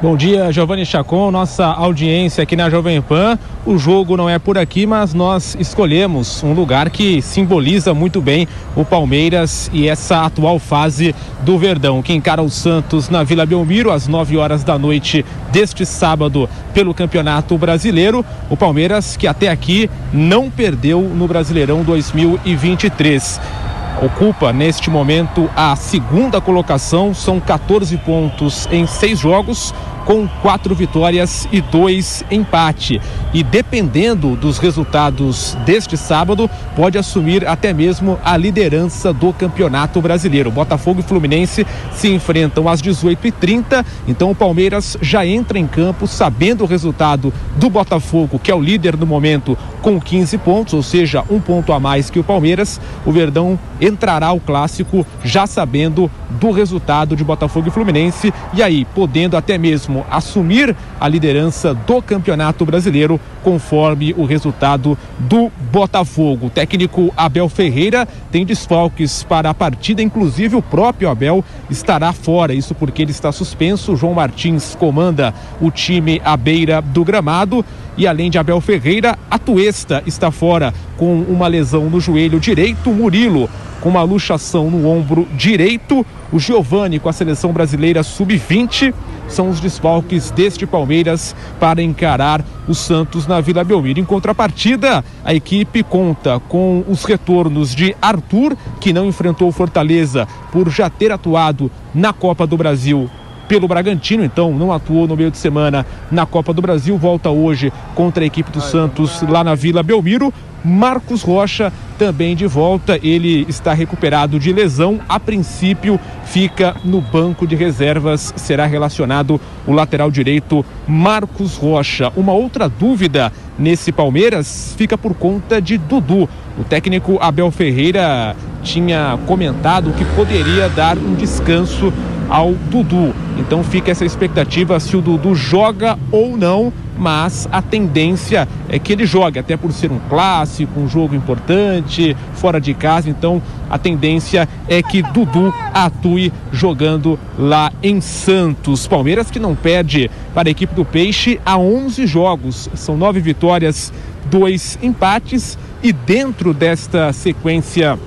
Bom 0.00 0.16
dia, 0.16 0.52
Giovanni 0.52 0.86
Chacon, 0.86 1.28
nossa 1.32 1.66
audiência 1.66 2.44
aqui 2.44 2.54
na 2.54 2.70
Jovem 2.70 3.02
Pan. 3.02 3.36
O 3.66 3.76
jogo 3.76 4.16
não 4.16 4.30
é 4.30 4.38
por 4.38 4.56
aqui, 4.56 4.86
mas 4.86 5.12
nós 5.12 5.56
escolhemos 5.58 6.40
um 6.44 6.52
lugar 6.52 6.88
que 6.88 7.20
simboliza 7.20 7.92
muito 7.92 8.20
bem 8.22 8.46
o 8.76 8.84
Palmeiras 8.84 9.68
e 9.72 9.88
essa 9.88 10.24
atual 10.24 10.60
fase 10.60 11.12
do 11.40 11.58
Verdão, 11.58 12.00
que 12.00 12.12
encara 12.12 12.40
o 12.40 12.48
Santos 12.48 13.08
na 13.08 13.24
Vila 13.24 13.44
Belmiro 13.44 13.90
às 13.90 14.06
9 14.06 14.36
horas 14.36 14.62
da 14.62 14.78
noite 14.78 15.24
deste 15.50 15.84
sábado 15.84 16.48
pelo 16.72 16.94
Campeonato 16.94 17.58
Brasileiro. 17.58 18.24
O 18.48 18.56
Palmeiras 18.56 19.16
que 19.16 19.26
até 19.26 19.48
aqui 19.48 19.90
não 20.12 20.48
perdeu 20.48 21.02
no 21.02 21.26
Brasileirão 21.26 21.82
2023 21.82 23.67
ocupa 24.02 24.52
neste 24.52 24.90
momento 24.90 25.50
a 25.56 25.74
segunda 25.76 26.40
colocação, 26.40 27.12
são 27.12 27.40
14 27.40 27.96
pontos 27.98 28.68
em 28.70 28.86
seis 28.86 29.18
jogos 29.18 29.74
com 30.08 30.26
quatro 30.40 30.74
vitórias 30.74 31.46
e 31.52 31.60
dois 31.60 32.24
empate. 32.30 32.98
E 33.34 33.42
dependendo 33.42 34.36
dos 34.36 34.56
resultados 34.56 35.54
deste 35.66 35.98
sábado, 35.98 36.48
pode 36.74 36.96
assumir 36.96 37.46
até 37.46 37.74
mesmo 37.74 38.18
a 38.24 38.34
liderança 38.34 39.12
do 39.12 39.34
Campeonato 39.34 40.00
Brasileiro. 40.00 40.50
Botafogo 40.50 41.00
e 41.00 41.02
Fluminense 41.02 41.66
se 41.92 42.08
enfrentam 42.08 42.66
às 42.70 42.80
18h30, 42.80 43.84
então 44.08 44.30
o 44.30 44.34
Palmeiras 44.34 44.96
já 45.02 45.26
entra 45.26 45.58
em 45.58 45.66
campo 45.66 46.06
sabendo 46.06 46.64
o 46.64 46.66
resultado 46.66 47.30
do 47.56 47.68
Botafogo, 47.68 48.38
que 48.38 48.50
é 48.50 48.54
o 48.54 48.62
líder 48.62 48.96
no 48.96 49.04
momento, 49.04 49.58
com 49.82 50.00
15 50.00 50.38
pontos, 50.38 50.72
ou 50.72 50.82
seja, 50.82 51.22
um 51.28 51.38
ponto 51.38 51.70
a 51.70 51.78
mais 51.78 52.08
que 52.08 52.18
o 52.18 52.24
Palmeiras. 52.24 52.80
O 53.04 53.12
Verdão 53.12 53.58
entrará 53.78 54.28
ao 54.28 54.40
clássico 54.40 55.06
já 55.22 55.46
sabendo 55.46 56.10
do 56.30 56.50
resultado 56.50 57.14
de 57.14 57.24
Botafogo 57.24 57.68
e 57.68 57.70
Fluminense 57.70 58.32
e 58.54 58.62
aí 58.62 58.86
podendo 58.94 59.36
até 59.36 59.58
mesmo 59.58 59.97
assumir 60.10 60.74
a 61.00 61.08
liderança 61.08 61.74
do 61.74 62.02
Campeonato 62.02 62.64
Brasileiro, 62.64 63.20
conforme 63.42 64.14
o 64.16 64.24
resultado 64.24 64.96
do 65.18 65.50
Botafogo. 65.70 66.46
O 66.46 66.50
técnico 66.50 67.12
Abel 67.16 67.48
Ferreira 67.48 68.06
tem 68.30 68.44
desfalques 68.44 69.22
para 69.22 69.50
a 69.50 69.54
partida, 69.54 70.02
inclusive 70.02 70.56
o 70.56 70.62
próprio 70.62 71.08
Abel 71.08 71.44
estará 71.70 72.12
fora, 72.12 72.54
isso 72.54 72.74
porque 72.74 73.02
ele 73.02 73.10
está 73.10 73.32
suspenso. 73.32 73.96
João 73.96 74.14
Martins 74.14 74.74
comanda 74.74 75.34
o 75.60 75.70
time 75.70 76.20
à 76.24 76.36
beira 76.36 76.80
do 76.80 77.04
gramado. 77.04 77.64
E 77.98 78.06
além 78.06 78.30
de 78.30 78.38
Abel 78.38 78.60
Ferreira, 78.60 79.18
a 79.28 79.40
Tuesta 79.40 80.04
está 80.06 80.30
fora 80.30 80.72
com 80.96 81.20
uma 81.22 81.48
lesão 81.48 81.90
no 81.90 82.00
joelho 82.00 82.38
direito. 82.38 82.92
Murilo 82.92 83.50
com 83.80 83.88
uma 83.88 84.02
luxação 84.02 84.70
no 84.70 84.88
ombro 84.88 85.26
direito. 85.36 86.06
O 86.32 86.38
Giovani 86.38 87.00
com 87.00 87.08
a 87.08 87.12
seleção 87.12 87.52
brasileira 87.52 88.04
sub-20 88.04 88.94
são 89.26 89.50
os 89.50 89.58
desfalques 89.58 90.30
deste 90.30 90.64
Palmeiras 90.64 91.34
para 91.58 91.82
encarar 91.82 92.44
o 92.68 92.74
Santos 92.74 93.26
na 93.26 93.40
Vila 93.40 93.64
Belmiro. 93.64 93.98
Em 93.98 94.04
contrapartida, 94.04 95.04
a 95.24 95.34
equipe 95.34 95.82
conta 95.82 96.38
com 96.48 96.84
os 96.86 97.04
retornos 97.04 97.74
de 97.74 97.96
Arthur, 98.00 98.56
que 98.80 98.92
não 98.92 99.06
enfrentou 99.06 99.48
o 99.48 99.52
Fortaleza 99.52 100.28
por 100.52 100.70
já 100.70 100.88
ter 100.88 101.10
atuado 101.10 101.68
na 101.92 102.12
Copa 102.12 102.46
do 102.46 102.56
Brasil 102.56 103.10
pelo 103.48 103.66
Bragantino, 103.66 104.22
então 104.22 104.52
não 104.52 104.70
atuou 104.70 105.08
no 105.08 105.16
meio 105.16 105.30
de 105.30 105.38
semana 105.38 105.86
na 106.10 106.26
Copa 106.26 106.52
do 106.52 106.60
Brasil, 106.60 106.98
volta 106.98 107.30
hoje 107.30 107.72
contra 107.94 108.22
a 108.22 108.26
equipe 108.26 108.52
do 108.52 108.60
Santos 108.60 109.22
lá 109.22 109.42
na 109.42 109.54
Vila 109.54 109.82
Belmiro. 109.82 110.32
Marcos 110.64 111.22
Rocha 111.22 111.72
também 111.98 112.36
de 112.36 112.46
volta, 112.46 112.98
ele 113.02 113.46
está 113.48 113.72
recuperado 113.72 114.38
de 114.38 114.52
lesão, 114.52 115.00
a 115.08 115.18
princípio 115.18 115.98
fica 116.24 116.76
no 116.84 117.00
banco 117.00 117.46
de 117.46 117.56
reservas, 117.56 118.34
será 118.36 118.66
relacionado 118.66 119.40
o 119.66 119.72
lateral 119.72 120.10
direito 120.10 120.64
Marcos 120.86 121.56
Rocha. 121.56 122.12
Uma 122.16 122.32
outra 122.32 122.68
dúvida 122.68 123.32
nesse 123.58 123.90
Palmeiras 123.90 124.74
fica 124.76 124.98
por 124.98 125.14
conta 125.14 125.60
de 125.60 125.78
Dudu. 125.78 126.28
O 126.58 126.64
técnico 126.64 127.18
Abel 127.20 127.50
Ferreira 127.50 128.36
tinha 128.62 129.18
comentado 129.26 129.92
que 129.92 130.04
poderia 130.16 130.68
dar 130.68 130.98
um 130.98 131.14
descanso 131.14 131.92
ao 132.28 132.52
Dudu. 132.52 133.14
Então 133.38 133.62
fica 133.62 133.90
essa 133.90 134.04
expectativa 134.04 134.78
se 134.80 134.96
o 134.96 135.00
Dudu 135.00 135.34
joga 135.34 135.98
ou 136.10 136.36
não, 136.36 136.72
mas 136.96 137.48
a 137.52 137.62
tendência 137.62 138.48
é 138.68 138.78
que 138.78 138.92
ele 138.92 139.06
jogue, 139.06 139.38
até 139.38 139.56
por 139.56 139.72
ser 139.72 139.92
um 139.92 140.00
clássico, 140.08 140.80
um 140.80 140.88
jogo 140.88 141.14
importante, 141.14 142.16
fora 142.34 142.60
de 142.60 142.74
casa. 142.74 143.08
Então 143.08 143.40
a 143.70 143.78
tendência 143.78 144.48
é 144.68 144.82
que 144.82 145.02
Dudu 145.02 145.54
atue 145.72 146.32
jogando 146.52 147.18
lá 147.38 147.72
em 147.82 148.00
Santos. 148.00 148.86
Palmeiras 148.86 149.30
que 149.30 149.38
não 149.38 149.54
perde 149.54 150.10
para 150.34 150.48
a 150.48 150.50
equipe 150.50 150.74
do 150.74 150.84
Peixe 150.84 151.40
há 151.46 151.56
11 151.56 152.06
jogos, 152.06 152.68
são 152.74 152.96
nove 152.96 153.20
vitórias, 153.20 153.92
dois 154.30 154.78
empates 154.82 155.56
e 155.82 155.92
dentro 155.92 156.52
desta 156.52 157.12
sequência 157.12 157.98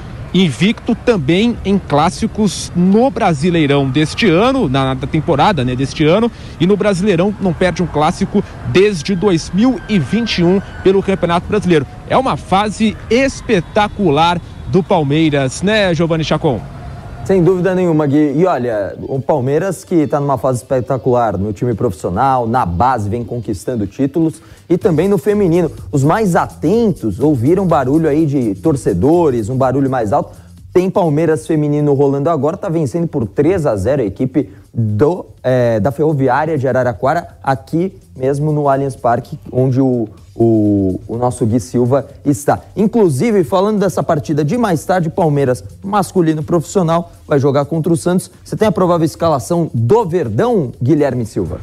invicto 0.44 0.94
também 0.94 1.58
em 1.64 1.80
clássicos 1.80 2.70
no 2.76 3.10
Brasileirão 3.10 3.90
deste 3.90 4.28
ano, 4.28 4.68
na, 4.68 4.94
temporada 4.96 5.64
né, 5.64 5.76
deste 5.76 6.04
ano, 6.04 6.30
e 6.60 6.68
no 6.68 6.76
Brasileirão 6.76 7.34
não 7.40 7.54
perde 7.54 7.82
um 7.82 7.88
clássico 7.88 8.44
desde 8.68 9.16
2021 9.16 10.62
pelo 10.84 11.02
Campeonato 11.02 11.48
Brasileiro. 11.48 11.88
É 12.10 12.18
uma 12.18 12.36
fase 12.36 12.98
espetacular 13.10 14.42
do 14.68 14.84
Palmeiras, 14.84 15.62
né, 15.62 15.96
Giovanni 15.96 16.26
Chacon? 16.26 16.75
Sem 17.26 17.44
dúvida 17.44 17.74
nenhuma, 17.74 18.06
Gui. 18.06 18.34
E 18.38 18.46
olha, 18.46 18.96
o 19.02 19.20
Palmeiras 19.20 19.84
que 19.84 19.96
está 19.96 20.20
numa 20.20 20.38
fase 20.38 20.60
espetacular 20.60 21.36
no 21.40 21.52
time 21.52 21.74
profissional, 21.74 22.48
na 22.48 22.68
base, 22.68 23.10
vem 23.10 23.24
conquistando 23.24 23.88
títulos 23.88 24.40
e 24.70 24.78
também 24.78 25.08
no 25.08 25.18
feminino. 25.18 25.72
Os 25.92 26.04
mais 26.04 26.36
atentos 26.36 27.20
ouviram 27.20 27.66
barulho 27.66 28.08
aí 28.08 28.28
de 28.28 28.54
torcedores, 28.54 29.50
um 29.50 29.58
barulho 29.58 29.90
mais 29.90 30.14
alto. 30.14 30.38
Tem 30.76 30.90
Palmeiras 30.90 31.48
feminino 31.48 31.94
rolando 31.94 32.30
agora, 32.30 32.56
está 32.56 32.68
vencendo 32.68 33.08
por 33.08 33.26
3 33.26 33.66
a 33.66 33.78
0 33.78 34.02
a 34.02 34.06
equipe 34.06 34.50
do, 34.74 35.26
é, 35.42 35.80
da 35.80 35.90
Ferroviária 35.90 36.58
de 36.58 36.68
Araraquara, 36.68 37.30
aqui 37.42 37.98
mesmo 38.14 38.52
no 38.52 38.68
Allianz 38.68 38.94
Parque, 38.94 39.40
onde 39.50 39.80
o, 39.80 40.10
o, 40.36 41.00
o, 41.08 41.16
nosso 41.16 41.46
Gui 41.46 41.62
Silva 41.62 42.06
está. 42.26 42.60
Inclusive, 42.76 43.46
falando 43.46 43.80
dessa 43.80 44.04
partida 44.04 44.44
de 44.44 44.58
mais 44.58 44.84
tarde, 44.84 45.10
Palmeiras 45.10 45.64
masculino 45.82 46.44
profissional 46.44 47.10
vai 47.26 47.40
jogar 47.40 47.64
contra 47.64 47.94
o 47.94 47.96
Santos. 47.96 48.30
Você 48.44 48.58
tem 48.58 48.68
a 48.68 48.72
provável 48.72 49.06
escalação 49.06 49.72
do 49.74 50.06
Verdão, 50.06 50.74
Guilherme 50.84 51.26
Silva? 51.26 51.62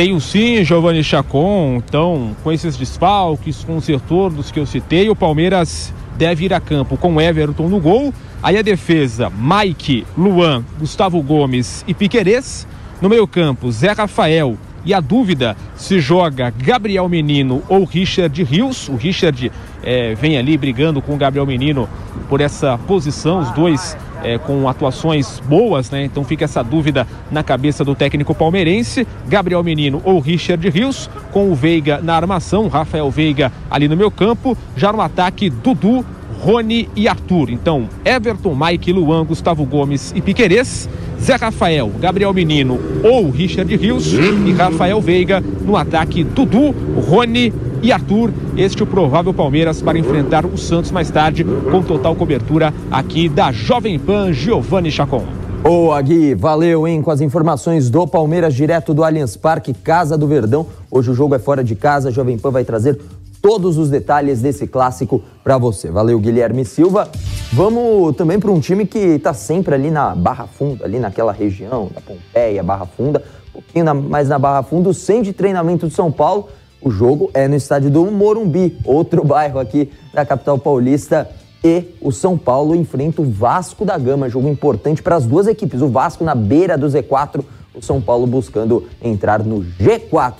Tenho 0.00 0.18
sim, 0.18 0.64
Giovanni 0.64 1.04
Chacon. 1.04 1.74
Então, 1.76 2.34
com 2.42 2.50
esses 2.50 2.74
desfalques, 2.74 3.62
com 3.62 3.76
os 3.76 3.86
retornos 3.86 4.50
que 4.50 4.58
eu 4.58 4.64
citei, 4.64 5.10
o 5.10 5.14
Palmeiras 5.14 5.92
deve 6.16 6.46
ir 6.46 6.54
a 6.54 6.58
campo 6.58 6.96
com 6.96 7.20
Everton 7.20 7.68
no 7.68 7.78
gol. 7.78 8.10
Aí 8.42 8.56
a 8.56 8.62
defesa, 8.62 9.30
Mike, 9.30 10.06
Luan, 10.16 10.64
Gustavo 10.78 11.20
Gomes 11.20 11.84
e 11.86 11.92
Piquerez. 11.92 12.66
No 13.02 13.10
meio-campo, 13.10 13.70
Zé 13.70 13.92
Rafael. 13.92 14.56
E 14.86 14.94
a 14.94 15.00
dúvida 15.00 15.54
se 15.76 16.00
joga 16.00 16.48
Gabriel 16.48 17.06
Menino 17.06 17.62
ou 17.68 17.84
Richard 17.84 18.42
Rios. 18.42 18.88
O 18.88 18.96
Richard 18.96 19.52
é, 19.82 20.14
vem 20.14 20.38
ali 20.38 20.56
brigando 20.56 21.02
com 21.02 21.12
o 21.12 21.18
Gabriel 21.18 21.44
Menino 21.44 21.86
por 22.26 22.40
essa 22.40 22.78
posição, 22.78 23.40
os 23.40 23.50
dois 23.50 23.98
é, 24.22 24.38
com 24.38 24.68
atuações 24.68 25.40
boas, 25.40 25.90
né? 25.90 26.04
Então 26.04 26.24
fica 26.24 26.44
essa 26.44 26.62
dúvida 26.62 27.06
na 27.30 27.42
cabeça 27.42 27.84
do 27.84 27.94
técnico 27.94 28.34
palmeirense, 28.34 29.06
Gabriel 29.26 29.62
Menino 29.62 30.00
ou 30.04 30.20
Richard 30.20 30.68
Rios, 30.68 31.08
com 31.32 31.50
o 31.50 31.54
Veiga 31.54 32.00
na 32.02 32.14
armação, 32.14 32.68
Rafael 32.68 33.10
Veiga 33.10 33.52
ali 33.70 33.88
no 33.88 33.96
meu 33.96 34.10
campo, 34.10 34.56
já 34.76 34.92
no 34.92 35.00
ataque 35.00 35.50
Dudu, 35.50 36.04
Rony 36.40 36.88
e 36.96 37.06
Arthur. 37.06 37.50
Então, 37.50 37.88
Everton, 38.04 38.56
Mike, 38.58 38.92
Luan, 38.92 39.24
Gustavo 39.24 39.64
Gomes 39.64 40.12
e 40.14 40.20
Piquerez, 40.20 40.88
Zé 41.20 41.36
Rafael, 41.36 41.90
Gabriel 42.00 42.32
Menino 42.32 42.80
ou 43.04 43.30
Richard 43.30 43.74
Rios 43.76 44.12
e 44.12 44.52
Rafael 44.52 45.00
Veiga 45.00 45.40
no 45.40 45.76
ataque 45.76 46.24
Dudu, 46.24 46.74
Rony 47.08 47.52
e 47.82 47.92
Arthur. 47.92 48.32
Este 48.56 48.80
é 48.80 48.84
o 48.84 48.86
provável 48.86 49.34
Palmeiras 49.34 49.82
para 49.82 49.98
enfrentar 49.98 50.46
o 50.46 50.56
Santos 50.56 50.90
mais 50.90 51.10
tarde, 51.10 51.44
com 51.44 51.82
total 51.82 52.14
cobertura 52.14 52.72
aqui 52.90 53.28
da 53.28 53.52
Jovem 53.52 53.98
Pan 53.98 54.32
Giovanni 54.32 54.90
Chacon. 54.90 55.40
Boa, 55.62 56.00
Gui. 56.00 56.34
Valeu, 56.34 56.88
hein? 56.88 57.02
Com 57.02 57.10
as 57.10 57.20
informações 57.20 57.90
do 57.90 58.06
Palmeiras 58.06 58.54
direto 58.54 58.94
do 58.94 59.04
Allianz 59.04 59.36
Parque, 59.36 59.74
Casa 59.74 60.16
do 60.16 60.26
Verdão. 60.26 60.66
Hoje 60.90 61.10
o 61.10 61.14
jogo 61.14 61.34
é 61.34 61.38
fora 61.38 61.62
de 61.62 61.74
casa. 61.74 62.08
A 62.08 62.12
Jovem 62.12 62.38
Pan 62.38 62.50
vai 62.50 62.64
trazer 62.64 62.98
todos 63.40 63.78
os 63.78 63.88
detalhes 63.88 64.40
desse 64.40 64.66
clássico 64.66 65.22
para 65.42 65.58
você. 65.58 65.90
Valeu, 65.90 66.18
Guilherme 66.18 66.64
Silva. 66.64 67.08
Vamos 67.52 68.14
também 68.16 68.38
para 68.38 68.50
um 68.50 68.60
time 68.60 68.86
que 68.86 68.98
está 68.98 69.34
sempre 69.34 69.74
ali 69.74 69.90
na 69.90 70.14
Barra 70.14 70.46
Funda, 70.46 70.84
ali 70.84 70.98
naquela 70.98 71.32
região 71.32 71.90
da 71.92 72.00
Pompeia, 72.00 72.62
Barra 72.62 72.86
Funda, 72.86 73.22
um 73.48 73.52
pouquinho 73.52 73.84
na, 73.84 73.94
mais 73.94 74.28
na 74.28 74.38
Barra 74.38 74.62
Funda, 74.62 74.88
o 74.88 74.94
centro 74.94 75.24
de 75.24 75.32
treinamento 75.32 75.88
de 75.88 75.94
São 75.94 76.12
Paulo. 76.12 76.48
O 76.82 76.90
jogo 76.90 77.30
é 77.34 77.46
no 77.46 77.56
estádio 77.56 77.90
do 77.90 78.06
Morumbi, 78.06 78.78
outro 78.84 79.24
bairro 79.24 79.58
aqui 79.58 79.90
da 80.14 80.24
capital 80.24 80.58
paulista. 80.58 81.28
E 81.62 81.84
o 82.00 82.10
São 82.10 82.38
Paulo 82.38 82.74
enfrenta 82.74 83.20
o 83.20 83.30
Vasco 83.30 83.84
da 83.84 83.98
Gama, 83.98 84.30
jogo 84.30 84.48
importante 84.48 85.02
para 85.02 85.16
as 85.16 85.26
duas 85.26 85.46
equipes. 85.46 85.82
O 85.82 85.88
Vasco 85.88 86.24
na 86.24 86.34
beira 86.34 86.78
do 86.78 86.86
Z4, 86.86 87.44
o 87.74 87.82
São 87.82 88.00
Paulo 88.00 88.26
buscando 88.26 88.86
entrar 89.02 89.44
no 89.44 89.60
G4. 89.78 90.34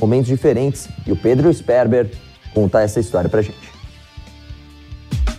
Momentos 0.00 0.26
diferentes 0.26 0.88
e 1.06 1.12
o 1.12 1.16
Pedro 1.16 1.52
Sperber 1.54 2.10
contar 2.54 2.82
essa 2.82 3.00
história 3.00 3.28
pra 3.28 3.42
gente. 3.42 3.74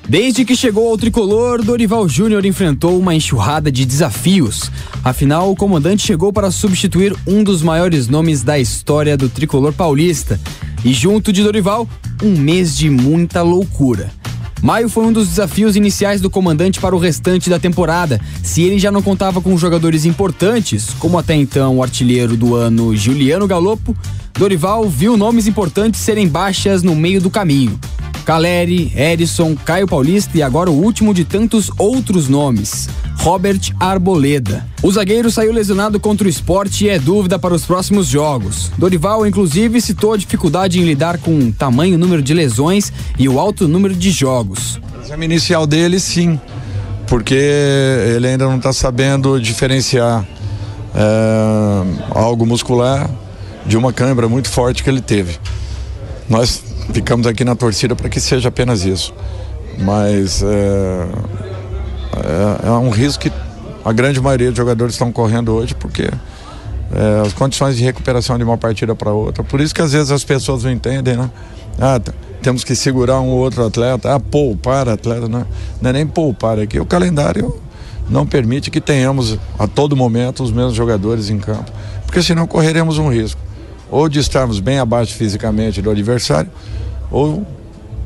Desde 0.07 0.45
que 0.45 0.55
chegou 0.55 0.89
ao 0.89 0.98
tricolor, 0.98 1.63
Dorival 1.63 2.07
Júnior 2.07 2.45
enfrentou 2.45 3.00
uma 3.00 3.15
enxurrada 3.15 3.72
de 3.72 3.86
desafios. 3.86 4.69
Afinal, 5.03 5.51
o 5.51 5.55
comandante 5.55 6.05
chegou 6.05 6.31
para 6.31 6.51
substituir 6.51 7.15
um 7.25 7.43
dos 7.43 7.63
maiores 7.63 8.07
nomes 8.07 8.43
da 8.43 8.60
história 8.60 9.17
do 9.17 9.27
tricolor 9.27 9.74
paulista. 9.74 10.39
E 10.84 10.93
junto 10.93 11.34
de 11.34 11.41
Dorival, 11.41 11.89
um 12.22 12.38
mês 12.38 12.77
de 12.77 12.88
muita 12.88 13.41
loucura. 13.41 14.12
Maio 14.62 14.89
foi 14.89 15.05
um 15.05 15.12
dos 15.12 15.27
desafios 15.27 15.75
iniciais 15.75 16.22
do 16.22 16.29
comandante 16.29 16.79
para 16.79 16.95
o 16.95 17.00
restante 17.00 17.50
da 17.50 17.60
temporada. 17.60 18.22
Se 18.43 18.62
ele 18.62 18.77
já 18.77 18.91
não 18.91 19.01
contava 19.01 19.41
com 19.41 19.57
jogadores 19.57 20.05
importantes, 20.05 20.91
como 21.00 21.17
até 21.17 21.36
então 21.36 21.77
o 21.77 21.84
artilheiro 21.84 22.38
do 22.38 22.55
ano 22.55 22.95
Juliano 22.95 23.48
Galopo, 23.48 23.95
Dorival 24.38 24.89
viu 24.89 25.15
nomes 25.15 25.48
importantes 25.48 26.01
serem 26.01 26.27
baixas 26.27 26.84
no 26.84 26.94
meio 26.94 27.22
do 27.22 27.30
caminho. 27.30 27.80
Caleri, 28.25 28.92
Edson, 28.94 29.56
Caio 29.56 29.88
Paulista 29.88 30.38
e 30.38 30.42
agora 30.42 30.70
o 30.70 30.74
último 30.74 31.13
de 31.13 31.24
tantos 31.24 31.72
outros 31.77 32.27
nomes, 32.27 32.89
Robert 33.20 33.62
Arboleda. 33.80 34.65
O 34.84 34.92
zagueiro 34.92 35.32
saiu 35.32 35.54
lesionado 35.54 36.01
contra 36.01 36.27
o 36.27 36.30
esporte 36.30 36.84
e 36.84 36.89
é 36.89 37.00
dúvida 37.00 37.39
para 37.39 37.54
os 37.54 37.63
próximos 37.63 38.08
jogos. 38.08 38.72
Dorival, 38.77 39.25
inclusive, 39.25 39.80
citou 39.80 40.12
a 40.12 40.18
dificuldade 40.18 40.82
em 40.82 40.84
lidar 40.84 41.18
com 41.20 41.38
o 41.38 41.54
tamanho 41.54 41.98
número 41.98 42.22
de 42.22 42.34
lesões 42.34 42.92
e 43.18 43.30
o 43.30 43.39
alto 43.39 43.70
número 43.70 43.96
de 43.96 44.12
jogos. 44.12 44.82
O 44.98 45.01
exame 45.01 45.24
inicial 45.24 45.65
dele, 45.65 45.98
sim, 45.98 46.38
porque 47.08 47.39
ele 48.15 48.27
ainda 48.27 48.46
não 48.46 48.58
está 48.58 48.74
sabendo 48.74 49.39
diferenciar 49.39 50.25
é, 50.94 51.84
algo 52.10 52.46
muscular 52.46 53.10
de 53.65 53.77
uma 53.77 53.91
câimbra 53.91 54.29
muito 54.29 54.50
forte 54.50 54.84
que 54.84 54.89
ele 54.89 55.01
teve. 55.01 55.38
Nós 56.29 56.63
ficamos 56.93 57.27
aqui 57.27 57.43
na 57.43 57.55
torcida 57.55 57.95
para 57.95 58.10
que 58.10 58.19
seja 58.19 58.50
apenas 58.50 58.86
isso. 58.86 59.13
Mas 59.79 60.41
é, 60.41 61.07
é, 62.63 62.68
é, 62.68 62.72
um 62.72 62.90
risco 62.90 63.24
que 63.24 63.31
a 63.83 63.92
grande 63.92 64.22
maioria 64.22 64.50
dos 64.50 64.57
jogadores 64.57 64.96
estão 64.96 65.11
correndo 65.11 65.53
hoje, 65.53 65.75
porque 65.75 66.03
é, 66.03 67.22
as 67.25 67.33
condições 67.33 67.75
de 67.77 67.83
recuperação 67.83 68.37
de 68.37 68.44
uma 68.44 68.57
partida 68.57 68.96
para 68.96 69.11
outra. 69.11 69.44
Por 69.44 69.59
isso 69.59 69.74
que 69.74 69.81
às 69.81 69.92
vezes 69.92 70.11
as 70.11 70.24
pessoas 70.24 70.63
não 70.63 70.72
entendem, 70.72 71.18
né? 71.18 71.29
Ah, 71.79 72.00
temos 72.42 72.63
que 72.63 72.75
segurar 72.75 73.20
um 73.20 73.29
ou 73.29 73.40
outro 73.40 73.66
atleta, 73.66 74.16
ah, 74.16 74.20
poupar 74.20 74.87
atleta, 74.87 75.27
né? 75.27 75.46
não 75.81 75.90
é 75.90 75.94
nem 75.94 76.07
poupar 76.07 76.57
aqui. 76.57 76.79
O 76.79 76.85
calendário 76.85 77.59
não 78.09 78.25
permite 78.25 78.72
que 78.72 78.79
tenhamos 78.79 79.37
a 79.59 79.68
todo 79.68 79.96
momento 79.96 80.42
os 80.42 80.51
mesmos 80.51 80.74
jogadores 80.74 81.29
em 81.29 81.37
campo, 81.37 81.70
porque 82.05 82.22
senão 82.22 82.48
correremos 82.48 82.98
um 82.98 83.09
risco 83.09 83.45
ou 83.96 84.10
de 84.10 84.20
estarmos 84.20 84.60
bem 84.60 84.77
abaixo 84.77 85.16
fisicamente 85.16 85.81
do 85.81 85.90
adversário, 85.90 86.51
ou 87.10 87.48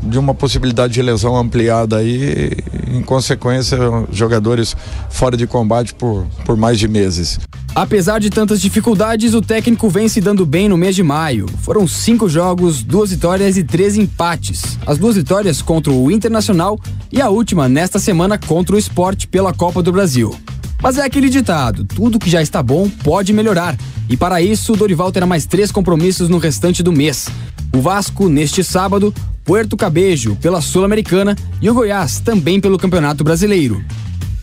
de 0.04 0.20
uma 0.20 0.36
possibilidade 0.36 0.94
de 0.94 1.02
lesão 1.02 1.36
ampliada 1.36 1.98
aí, 1.98 2.52
em 2.88 3.02
consequência, 3.02 3.76
jogadores 4.12 4.78
fora 5.10 5.36
de 5.36 5.48
combate 5.48 5.96
por, 5.96 6.28
por 6.46 6.56
mais 6.56 6.78
de 6.78 6.88
meses. 6.88 7.40
Apesar 7.74 8.20
de 8.20 8.30
tantas 8.30 8.62
dificuldades, 8.62 9.34
o 9.34 9.42
técnico 9.42 9.90
vem 9.90 10.08
se 10.08 10.22
dando 10.22 10.46
bem 10.46 10.70
no 10.70 10.78
mês 10.78 10.96
de 10.96 11.02
maio. 11.02 11.48
Foram 11.64 11.88
cinco 11.88 12.30
jogos, 12.30 12.84
duas 12.84 13.10
vitórias 13.10 13.58
e 13.58 13.64
três 13.64 13.98
empates. 13.98 14.78
As 14.86 15.00
duas 15.00 15.16
vitórias 15.16 15.60
contra 15.60 15.92
o 15.92 16.12
Internacional 16.12 16.80
e 17.12 17.20
a 17.20 17.30
última 17.30 17.68
nesta 17.68 17.98
semana 17.98 18.38
contra 18.38 18.76
o 18.76 18.80
Esporte 18.80 19.28
pela 19.28 19.54
Copa 19.54 19.82
do 19.82 19.92
Brasil. 19.92 20.36
Mas 20.82 20.98
é 20.98 21.04
aquele 21.04 21.30
ditado: 21.30 21.84
tudo 21.84 22.20
que 22.20 22.30
já 22.30 22.42
está 22.42 22.64
bom 22.64 22.90
pode 23.04 23.34
melhorar. 23.34 23.78
E 24.10 24.18
para 24.18 24.42
isso, 24.42 24.74
o 24.74 24.78
Dorival 24.78 25.12
terá 25.12 25.26
mais 25.26 25.46
três 25.46 25.72
compromissos 25.72 26.30
no 26.30 26.38
restante 26.38 26.82
do 26.82 26.92
mês. 26.92 27.28
O 27.76 27.82
Vasco, 27.82 28.28
neste 28.28 28.64
sábado, 28.64 29.14
Puerto 29.44 29.78
Cabejo, 29.78 30.36
pela 30.36 30.62
Sul-Americana, 30.62 31.36
e 31.62 31.70
o 31.70 31.74
Goiás, 31.74 32.20
também 32.20 32.60
pelo 32.60 32.78
Campeonato 32.78 33.24
Brasileiro. 33.24 33.84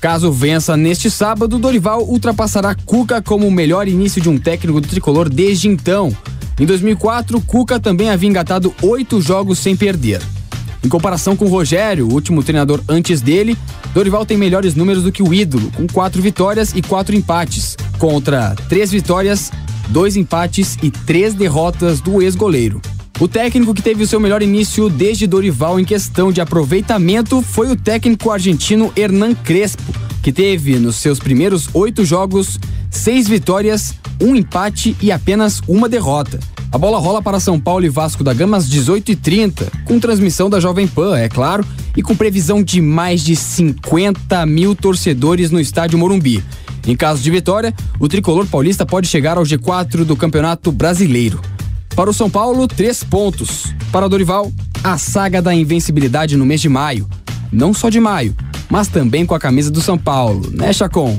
Caso 0.01 0.31
vença 0.31 0.77
neste 0.77 1.11
sábado, 1.11 1.59
Dorival 1.59 2.03
ultrapassará 2.03 2.75
Cuca 2.75 3.21
como 3.21 3.47
o 3.47 3.51
melhor 3.51 3.89
início 3.89 4.21
de 4.21 4.29
um 4.29 4.39
técnico 4.39 4.81
do 4.81 4.87
tricolor 4.87 5.29
desde 5.29 5.69
então. 5.69 6.17
Em 6.61 6.67
2004, 6.67 7.41
Cuca 7.41 7.81
também 7.81 8.11
havia 8.11 8.29
engatado 8.29 8.75
oito 8.83 9.21
jogos 9.21 9.59
sem 9.59 9.75
perder. 9.75 10.21
Em 10.87 10.89
comparação 10.89 11.35
com 11.35 11.49
Rogério, 11.49 12.07
o 12.07 12.13
último 12.13 12.45
treinador 12.45 12.81
antes 12.89 13.21
dele, 13.21 13.59
Dorival 13.93 14.25
tem 14.25 14.37
melhores 14.37 14.77
números 14.77 15.03
do 15.03 15.11
que 15.11 15.21
o 15.21 15.35
ídolo, 15.35 15.69
com 15.73 15.85
quatro 15.85 16.23
vitórias 16.23 16.73
e 16.77 16.81
quatro 16.81 17.17
empates, 17.17 17.77
contra 17.99 18.55
três 18.69 18.93
vitórias, 18.93 19.51
dois 19.89 20.17
empates 20.17 20.79
e 20.81 20.89
três 20.93 21.35
derrotas 21.35 22.01
do 22.01 22.23
ex-goleiro. 22.23 22.81
O 23.19 23.27
técnico 23.27 23.75
que 23.75 23.83
teve 23.83 24.05
o 24.05 24.07
seu 24.07 24.21
melhor 24.21 24.43
início 24.43 24.89
desde 24.89 25.27
Dorival 25.27 25.81
em 25.81 25.85
questão 25.85 26.31
de 26.31 26.41
aproveitamento 26.41 27.43
foi 27.43 27.69
o 27.69 27.75
técnico 27.75 28.31
argentino 28.31 28.93
Hernan 28.95 29.35
Crespo, 29.35 29.93
que 30.27 30.33
teve 30.33 30.81
nos 30.81 30.97
seus 30.97 31.21
primeiros 31.21 31.69
oito 31.73 32.05
jogos 32.05 32.59
seis 32.91 33.29
vitórias, 33.29 33.95
um 34.21 34.35
empate 34.35 34.97
e 35.01 35.13
apenas 35.13 35.61
uma 35.69 35.89
derrota. 35.89 36.41
A 36.73 36.77
bola 36.77 36.99
rola 36.99 37.23
para 37.23 37.39
São 37.39 37.61
Paulo 37.61 37.85
e 37.85 37.89
Vasco 37.89 38.25
da 38.25 38.35
Gama 38.35 38.57
às 38.57 38.69
18h30, 38.69 39.69
com 39.85 40.01
transmissão 40.01 40.51
da 40.51 40.59
Jovem 40.59 40.89
Pan, 40.89 41.17
é 41.17 41.29
claro, 41.29 41.65
e 41.97 42.03
com 42.03 42.17
previsão 42.17 42.61
de 42.61 42.81
mais 42.81 43.21
de 43.21 43.37
50 43.37 44.45
mil 44.47 44.75
torcedores 44.75 45.53
no 45.53 45.61
estádio 45.61 45.97
Morumbi. 45.97 46.43
Em 46.85 46.97
caso 46.97 47.23
de 47.23 47.31
vitória, 47.31 47.73
o 48.01 48.09
tricolor 48.09 48.49
paulista 48.49 48.85
pode 48.85 49.07
chegar 49.07 49.39
ao 49.39 49.45
G4 49.45 50.03
do 50.03 50.17
Campeonato 50.17 50.73
Brasileiro. 50.73 51.41
Para 51.95 52.11
o 52.11 52.13
São 52.13 52.29
Paulo, 52.29 52.67
três 52.67 53.05
pontos. 53.05 53.73
Para 53.93 54.09
Dorival, 54.09 54.51
a 54.83 54.99
saga 54.99 55.41
da 55.41 55.55
invencibilidade 55.55 56.37
no 56.37 56.45
mês 56.45 56.61
de 56.61 56.69
maio. 56.69 57.09
Não 57.53 57.73
só 57.73 57.89
de 57.89 58.01
maio, 58.01 58.35
mas 58.71 58.89
também 58.89 59.25
com 59.25 59.35
a 59.35 59.39
camisa 59.39 59.71
do 59.71 59.81
São 59.81 59.99
Paulo, 59.99 60.51
né, 60.53 60.73
Chacon? 60.73 61.19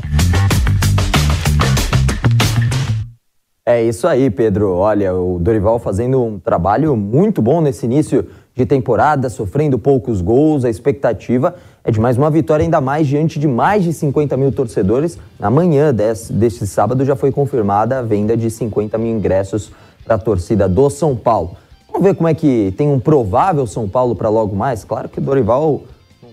É 3.65 3.83
isso 3.83 4.07
aí, 4.07 4.29
Pedro. 4.29 4.71
Olha, 4.75 5.13
o 5.13 5.39
Dorival 5.39 5.77
fazendo 5.77 6.23
um 6.23 6.39
trabalho 6.39 6.95
muito 6.95 7.41
bom 7.41 7.59
nesse 7.59 7.85
início 7.85 8.25
de 8.55 8.65
temporada, 8.65 9.29
sofrendo 9.29 9.77
poucos 9.77 10.21
gols. 10.21 10.63
A 10.63 10.69
expectativa 10.69 11.53
é 11.83 11.91
de 11.91 11.99
mais 11.99 12.17
uma 12.17 12.31
vitória, 12.31 12.63
ainda 12.63 12.79
mais 12.79 13.07
diante 13.07 13.37
de 13.37 13.45
mais 13.45 13.83
de 13.83 13.91
50 13.91 14.37
mil 14.37 14.53
torcedores. 14.53 15.19
Na 15.37 15.49
manhã 15.49 15.93
desse, 15.93 16.31
deste 16.31 16.65
sábado 16.65 17.03
já 17.03 17.13
foi 17.13 17.29
confirmada 17.29 17.99
a 17.99 18.01
venda 18.01 18.37
de 18.37 18.49
50 18.49 18.97
mil 18.97 19.17
ingressos 19.17 19.69
para 20.05 20.15
a 20.15 20.17
torcida 20.17 20.69
do 20.69 20.89
São 20.89 21.13
Paulo. 21.13 21.57
Vamos 21.91 22.07
ver 22.07 22.15
como 22.15 22.29
é 22.29 22.33
que 22.33 22.73
tem 22.77 22.87
um 22.89 23.01
provável 23.01 23.67
São 23.67 23.89
Paulo 23.89 24.15
para 24.15 24.29
logo 24.29 24.55
mais. 24.55 24.85
Claro 24.85 25.09
que 25.09 25.19
o 25.19 25.21
Dorival 25.21 25.81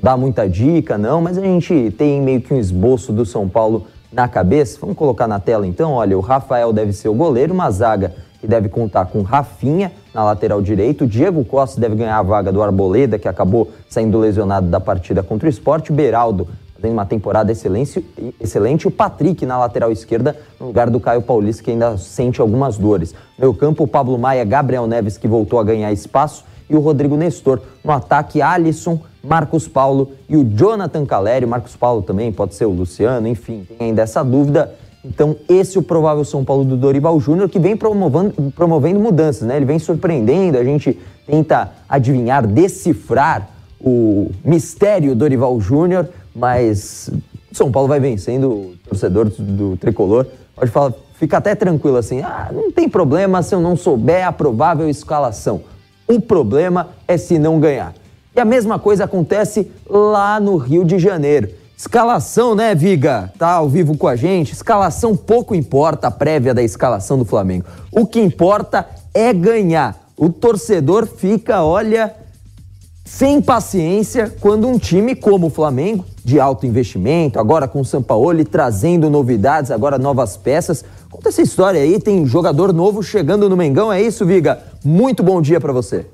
dá 0.05 0.19
muita 0.19 0.47
dica, 0.47 0.99
não, 0.99 1.23
mas 1.23 1.39
a 1.39 1.41
gente 1.41 1.91
tem 1.97 2.21
meio 2.21 2.39
que 2.39 2.53
um 2.53 2.59
esboço 2.59 3.11
do 3.11 3.25
São 3.25 3.49
Paulo 3.49 3.87
na 4.13 4.29
cabeça. 4.29 4.77
Vamos 4.79 4.99
colocar 4.99 5.27
na 5.27 5.41
tela 5.41 5.67
então. 5.67 5.93
Olha, 5.93 6.19
o 6.19 6.21
Rafael 6.21 6.75
deve 6.75 6.93
ser 6.93 7.09
o 7.09 7.15
goleiro, 7.15 7.55
uma 7.55 7.71
zaga 7.71 8.15
que 8.39 8.47
deve 8.47 8.69
contar 8.69 9.07
com 9.07 9.23
Rafinha 9.23 9.91
na 10.13 10.23
lateral 10.23 10.61
direito. 10.61 11.07
Diego 11.07 11.43
Costa 11.43 11.81
deve 11.81 11.95
ganhar 11.95 12.19
a 12.19 12.23
vaga 12.23 12.53
do 12.53 12.63
Arboleda, 12.63 13.19
que 13.19 13.27
acabou 13.27 13.71
saindo 13.89 14.19
lesionado 14.19 14.67
da 14.67 14.79
partida 14.79 15.23
contra 15.23 15.47
o 15.47 15.51
esporte. 15.51 15.91
Beraldo 15.91 16.49
fazendo 16.77 16.93
uma 16.93 17.07
temporada 17.07 17.51
excelente, 17.51 18.05
excelente. 18.39 18.87
O 18.87 18.91
Patrick 18.91 19.47
na 19.47 19.57
lateral 19.57 19.91
esquerda, 19.91 20.37
no 20.61 20.67
lugar 20.67 20.91
do 20.91 21.01
Caio 21.01 21.23
Paulista, 21.23 21.63
que 21.63 21.71
ainda 21.71 21.97
sente 21.97 22.43
algumas 22.43 22.77
dores. 22.77 23.15
No 23.39 23.55
campo, 23.55 23.85
o 23.85 23.89
Pablo 23.89 24.19
Maia, 24.19 24.45
Gabriel 24.45 24.87
Neves, 24.87 25.17
que 25.17 25.27
voltou 25.27 25.59
a 25.59 25.65
ganhar 25.65 25.91
espaço. 25.93 26.45
E 26.69 26.75
o 26.75 26.81
Rodrigo 26.81 27.17
Nestor. 27.17 27.61
No 27.85 27.93
ataque, 27.93 28.41
Alisson, 28.41 29.01
Marcos 29.23 29.67
Paulo 29.67 30.13
e 30.29 30.37
o 30.37 30.45
Jonathan 30.45 31.05
Caleri. 31.05 31.47
Marcos 31.47 31.77
Paulo 31.77 32.03
também, 32.03 32.33
pode 32.33 32.55
ser 32.55 32.67
o 32.67 32.71
Luciano, 32.71 33.27
enfim, 33.27 33.67
tem 33.67 33.89
ainda 33.89 34.03
essa 34.03 34.23
dúvida. 34.23 34.75
Então, 35.05 35.37
esse 35.49 35.77
é 35.77 35.81
o 35.81 35.83
provável 35.83 36.25
São 36.25 36.45
Paulo 36.45 36.65
do 36.65 36.77
Dorival 36.77 37.21
Júnior, 37.21 37.49
que 37.49 37.59
vem 37.59 37.77
promovendo, 37.77 38.53
promovendo 38.53 38.99
mudanças, 38.99 39.47
né? 39.47 39.57
Ele 39.57 39.67
vem 39.67 39.79
surpreendendo, 39.79 40.57
a 40.57 40.65
gente 40.65 40.99
tenta 41.27 41.73
adivinhar, 41.89 42.47
decifrar 42.47 43.51
o 43.79 44.31
mistério 44.43 45.15
Dorival 45.15 45.61
Júnior, 45.61 46.09
mas 46.35 47.11
São 47.53 47.71
Paulo 47.71 47.87
vai 47.87 48.01
vencendo 48.01 48.49
o 48.51 48.75
torcedor 48.89 49.29
do 49.39 49.77
tricolor. 49.77 50.27
Pode 50.57 50.71
falar, 50.71 50.95
fica 51.19 51.37
até 51.37 51.55
tranquilo 51.55 51.99
assim: 51.99 52.23
ah, 52.23 52.51
não 52.51 52.73
tem 52.73 52.89
problema 52.89 53.43
se 53.43 53.55
eu 53.55 53.61
não 53.61 53.77
souber 53.77 54.27
a 54.27 54.33
provável 54.33 54.89
escalação. 54.89 55.61
O 56.07 56.21
problema 56.21 56.91
é 57.09 57.17
se 57.17 57.39
não 57.39 57.59
ganhar. 57.59 57.95
E 58.35 58.41
a 58.41 58.45
mesma 58.45 58.79
coisa 58.79 59.05
acontece 59.05 59.71
lá 59.89 60.41
no 60.41 60.57
Rio 60.57 60.85
de 60.85 60.99
Janeiro. 60.99 61.49
Escalação, 61.77 62.55
né, 62.55 62.75
Viga? 62.75 63.33
Tá 63.39 63.53
ao 63.53 63.69
vivo 63.69 63.97
com 63.97 64.09
a 64.09 64.17
gente. 64.17 64.53
Escalação 64.53 65.17
pouco 65.17 65.55
importa 65.55 66.09
a 66.09 66.11
prévia 66.11 66.55
da 66.55 66.63
escalação 66.63 67.19
do 67.19 67.25
Flamengo. 67.25 67.65
O 67.93 68.07
que 68.07 68.21
importa 68.21 68.89
é 69.13 69.33
ganhar. 69.33 69.97
O 70.17 70.29
torcedor 70.31 71.07
fica, 71.07 71.63
olha, 71.63 72.15
sem 73.05 73.41
paciência 73.43 74.35
quando 74.41 74.67
um 74.67 74.79
time 74.79 75.15
como 75.15 75.49
o 75.49 75.51
Flamengo, 75.51 76.07
de 76.25 76.41
alto 76.41 76.65
investimento, 76.65 77.39
agora 77.39 77.69
com 77.69 77.81
o 77.81 77.85
Sampaoli 77.85 78.45
trazendo 78.45 79.11
novidades, 79.11 79.71
agora 79.71 79.99
novas 79.99 80.37
peças. 80.39 80.83
Conta 81.11 81.29
essa 81.29 81.43
história 81.43 81.81
aí, 81.81 82.01
tem 82.01 82.27
jogador 82.27 82.73
novo 82.73 83.03
chegando 83.03 83.49
no 83.49 83.57
Mengão, 83.57 83.93
é 83.93 84.03
isso, 84.03 84.25
Viga? 84.25 84.59
Muito 84.83 85.23
bom 85.23 85.43
dia 85.43 85.61
para 85.61 85.73
você. 85.73 86.07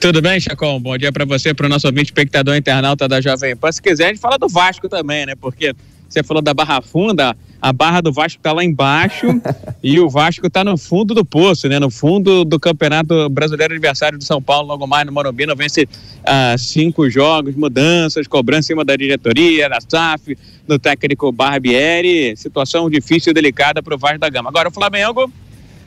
Tudo 0.00 0.22
bem, 0.22 0.40
Chacon? 0.40 0.80
Bom 0.80 0.96
dia 0.96 1.12
para 1.12 1.24
você, 1.24 1.52
para 1.52 1.66
o 1.66 1.68
nosso 1.68 1.86
ouvinte 1.86 2.06
espectador 2.06 2.56
internauta 2.56 3.08
da 3.08 3.20
Jovem 3.20 3.56
Pan. 3.56 3.70
Se 3.70 3.82
quiser, 3.82 4.06
a 4.06 4.08
gente 4.08 4.20
fala 4.20 4.38
do 4.38 4.48
Vasco 4.48 4.88
também, 4.88 5.26
né? 5.26 5.34
Porque 5.34 5.74
você 6.08 6.22
falou 6.22 6.42
da 6.42 6.54
Barra 6.54 6.80
Funda, 6.80 7.36
a 7.60 7.72
barra 7.72 8.00
do 8.00 8.12
Vasco 8.12 8.38
está 8.38 8.52
lá 8.52 8.62
embaixo 8.62 9.26
e 9.82 9.98
o 9.98 10.08
Vasco 10.08 10.46
está 10.46 10.62
no 10.62 10.76
fundo 10.76 11.14
do 11.14 11.24
poço, 11.24 11.68
né? 11.68 11.78
No 11.78 11.90
fundo 11.90 12.44
do 12.44 12.60
Campeonato 12.60 13.28
Brasileiro 13.28 13.72
Aniversário 13.72 14.18
de 14.18 14.24
São 14.24 14.40
Paulo, 14.40 14.68
logo 14.68 14.86
mais 14.86 15.06
no 15.06 15.12
Morumbi, 15.12 15.46
não 15.46 15.56
vence 15.56 15.88
ah, 16.24 16.54
cinco 16.58 17.08
jogos, 17.08 17.54
mudanças, 17.54 18.26
cobrança 18.26 18.66
em 18.66 18.74
cima 18.74 18.84
da 18.84 18.96
diretoria, 18.96 19.68
da 19.68 19.78
SAF, 19.80 20.36
do 20.66 20.78
técnico 20.78 21.32
Barbieri, 21.32 22.36
situação 22.36 22.90
difícil 22.90 23.30
e 23.30 23.34
delicada 23.34 23.82
para 23.82 23.94
o 23.94 23.98
Vasco 23.98 24.18
da 24.18 24.28
Gama. 24.28 24.50
Agora 24.50 24.68
o 24.68 24.72
Flamengo 24.72 25.30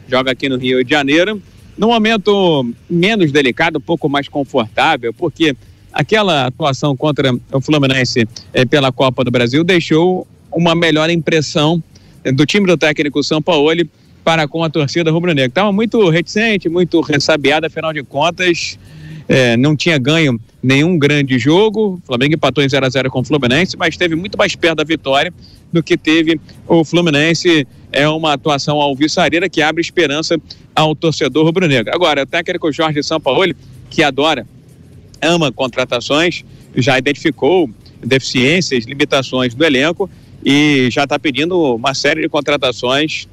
joga 0.08 0.32
aqui 0.32 0.50
no 0.50 0.58
Rio 0.58 0.84
de 0.84 0.90
Janeiro, 0.90 1.42
num 1.78 1.90
momento 1.90 2.68
menos 2.90 3.32
delicado, 3.32 3.78
um 3.78 3.82
pouco 3.82 4.10
mais 4.10 4.28
confortável, 4.28 5.14
porque 5.14 5.56
aquela 5.94 6.48
atuação 6.48 6.96
contra 6.96 7.34
o 7.52 7.62
Fluminense 7.62 8.28
eh, 8.54 8.66
pela 8.66 8.92
Copa 8.92 9.24
do 9.24 9.32
Brasil 9.32 9.64
deixou 9.64 10.28
uma 10.52 10.76
melhor 10.76 11.10
impressão 11.10 11.82
eh, 12.24 12.32
do 12.32 12.46
time 12.46 12.68
do 12.68 12.78
técnico 12.78 13.24
São 13.24 13.42
Paulo 13.42 13.70
para 14.24 14.48
com 14.48 14.64
a 14.64 14.70
torcida 14.70 15.12
rubro-negra. 15.12 15.48
Estava 15.48 15.72
muito 15.72 16.10
reticente, 16.10 16.70
muito 16.70 17.02
ressabiada, 17.02 17.68
afinal 17.68 17.94
de 17.94 18.04
contas, 18.04 18.78
eh, 19.28 19.58
não 19.58 19.76
tinha 19.76 19.98
ganho 19.98 20.40
nenhum 20.62 20.98
grande 20.98 21.40
jogo. 21.40 22.00
O 22.02 22.02
Flamengo 22.06 22.36
empatou 22.36 22.64
em 22.64 22.70
0 22.70 22.86
a 22.86 22.90
0 22.90 23.10
com 23.10 23.22
o 23.22 23.24
Fluminense, 23.24 23.78
mas 23.78 23.94
esteve 23.94 24.16
muito 24.16 24.38
mais 24.38 24.56
perto 24.56 24.78
da 24.78 24.84
vitória 24.84 25.34
do 25.72 25.82
que 25.82 25.98
teve 25.98 26.40
o 26.68 26.84
Fluminense. 26.84 27.68
É 27.92 28.08
uma 28.08 28.34
atuação 28.34 28.80
alvissareira 28.80 29.50
que 29.50 29.62
abre 29.62 29.82
esperança 29.82 30.40
ao 30.76 30.96
torcedor 30.96 31.46
rubro-negro. 31.46 31.94
Agora, 31.94 32.24
o 32.24 32.26
técnico 32.26 32.72
Jorge 32.72 33.02
Sampaoli, 33.02 33.56
que 33.90 34.04
adora, 34.04 34.46
ama 35.22 35.52
contratações, 35.52 36.44
já 36.76 36.98
identificou 36.98 37.70
deficiências, 38.04 38.86
limitações 38.86 39.54
do 39.54 39.66
elenco 39.66 40.10
e 40.44 40.90
já 40.92 41.04
está 41.04 41.20
pedindo 41.20 41.76
uma 41.76 41.94
série 41.94 42.22
de 42.22 42.30
contratações 42.30 43.28